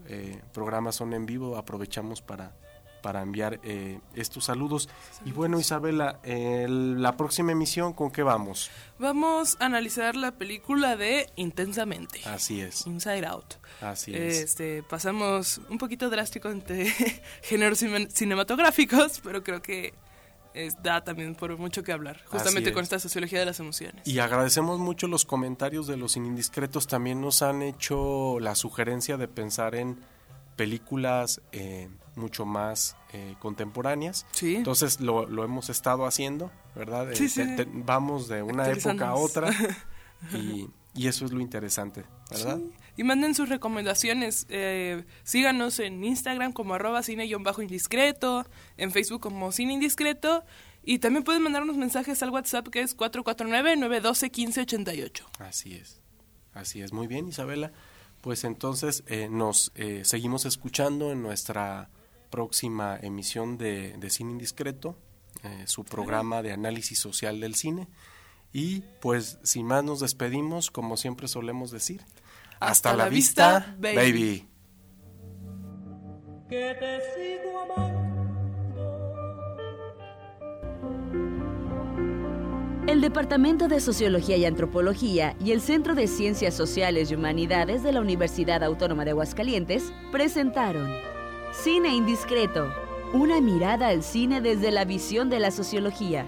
programas 0.54 0.96
son 0.96 1.12
en 1.12 1.26
vivo, 1.26 1.58
aprovechamos 1.58 2.22
para 2.22 2.54
para 3.02 3.22
enviar 3.22 3.60
eh, 3.64 4.00
estos 4.16 4.46
saludos. 4.46 4.88
Y 5.26 5.34
bueno, 5.34 5.60
Isabela, 5.60 6.22
la 6.24 7.18
próxima 7.18 7.52
emisión, 7.52 7.92
¿con 7.92 8.10
qué 8.10 8.24
vamos? 8.24 8.72
Vamos 9.00 9.58
a 9.60 9.66
analizar 9.66 10.16
la 10.16 10.32
película 10.32 10.96
de 10.96 11.30
Intensamente. 11.36 12.22
Así 12.24 12.62
es. 12.62 12.88
Inside 12.88 13.26
Out. 13.26 13.56
Así 13.82 14.16
es. 14.16 14.38
Este, 14.38 14.82
pasamos 14.84 15.60
un 15.70 15.78
poquito 15.78 16.10
drástico 16.10 16.50
entre 16.50 16.86
géneros 17.42 17.84
cinematográficos, 18.14 19.20
pero 19.22 19.44
creo 19.44 19.62
que 19.62 19.94
da 20.82 21.04
también 21.04 21.36
por 21.36 21.58
mucho 21.58 21.84
que 21.84 21.92
hablar, 21.92 22.22
justamente 22.26 22.74
con 22.74 22.84
esta 22.84 23.00
sociología 23.00 23.40
de 23.40 23.46
las 23.46 23.60
emociones. 23.60 24.08
Y 24.08 24.20
agradecemos 24.20 24.80
mucho 24.80 25.08
los 25.08 25.26
comentarios 25.26 25.88
de 25.88 25.98
los 25.98 26.16
indiscretos. 26.18 26.88
También 26.88 27.22
nos 27.22 27.42
han 27.42 27.62
hecho 27.62 28.40
la 28.40 28.56
sugerencia 28.56 29.18
de 29.18 29.28
pensar 29.28 29.76
en 29.76 29.98
películas 30.56 31.42
eh, 31.52 31.90
mucho 32.16 32.46
más 32.46 32.96
eh, 33.12 33.36
contemporáneas. 33.40 34.26
Entonces 34.42 35.00
lo, 35.00 35.26
lo, 35.26 35.44
hemos 35.44 35.70
estado 35.70 36.06
haciendo, 36.06 36.52
¿verdad? 36.76 37.12
Eh, 37.12 37.68
vamos 37.74 38.28
de 38.28 38.44
una 38.44 38.70
época 38.70 39.10
a 39.10 39.16
otra 39.16 39.50
y, 40.34 40.70
Y 40.96 41.08
eso 41.08 41.26
es 41.26 41.32
lo 41.32 41.42
interesante, 41.42 42.06
¿verdad? 42.30 42.60
Y 42.96 43.04
manden 43.04 43.34
sus 43.34 43.50
recomendaciones. 43.50 44.46
Eh, 44.50 45.06
síganos 45.24 45.80
en 45.80 46.04
Instagram 46.04 46.54
como 46.54 46.76
arroba 46.76 47.02
cine-indiscreto, 47.02 48.46
en 48.78 48.92
Facebook 48.92 49.22
como 49.22 49.52
cine 49.52 49.74
indiscreto. 49.74 50.46
Y 50.84 51.00
también 51.00 51.24
pueden 51.24 51.42
mandarnos 51.42 51.78
mensajes 51.78 52.22
al 52.22 52.30
WhatsApp 52.30 52.68
que 52.68 52.82
es 52.82 52.96
449-912-1588. 52.96 55.24
Así 55.40 55.74
es. 55.74 56.00
Así 56.54 56.82
es. 56.82 56.94
Muy 56.94 57.08
bien, 57.08 57.28
Isabela. 57.28 57.72
Pues 58.22 58.44
entonces 58.44 59.04
eh, 59.08 59.30
nos 59.32 59.72
eh, 59.76 60.04
seguimos 60.06 60.46
escuchando 60.46 61.12
en 61.12 61.24
nuestra 61.24 61.90
próxima 62.30 63.00
emisión 63.02 63.58
de, 63.58 63.98
de 63.98 64.12
Cine 64.12 64.32
Indiscreto, 64.32 64.98
su 65.66 65.84
programa 65.84 66.42
de 66.42 66.54
análisis 66.54 66.98
social 66.98 67.42
del 67.42 67.56
cine. 67.56 67.90
Y 68.54 68.82
pues 69.02 69.40
sin 69.44 69.66
más 69.66 69.84
nos 69.84 70.00
despedimos, 70.00 70.70
como 70.70 70.96
siempre 70.96 71.28
solemos 71.28 71.72
decir. 71.72 72.02
Hasta, 72.60 72.96
la, 72.96 73.10
vista, 73.10 73.76
baby. 73.80 74.48
Que 76.48 76.76
te 76.80 77.00
sigo 77.16 77.54
El 82.86 83.02
Departamento 83.02 83.68
de 83.68 83.80
Sociología 83.80 84.38
y 84.38 84.46
Antropología 84.46 85.36
y 85.44 85.52
el 85.52 85.62
Centro 85.62 85.96
de 85.96 86.08
Ciencias 86.08 86.54
Sociales 86.54 87.10
y 87.10 87.16
Humanidades 87.16 87.82
de 87.82 87.92
la 87.92 88.02
Universidad 88.02 88.62
Autónoma 88.62 89.04
de 89.04 89.12
Aguascalientes 89.12 89.92
presentaron 90.12 90.94
Cine 91.54 91.96
Indiscreto, 91.96 92.72
una 93.14 93.42
mirada 93.42 93.88
al 93.88 94.04
cine 94.04 94.42
desde 94.42 94.70
la 94.70 94.86
visión 94.86 95.30
de 95.30 95.40
la 95.40 95.50
sociología. 95.50 96.28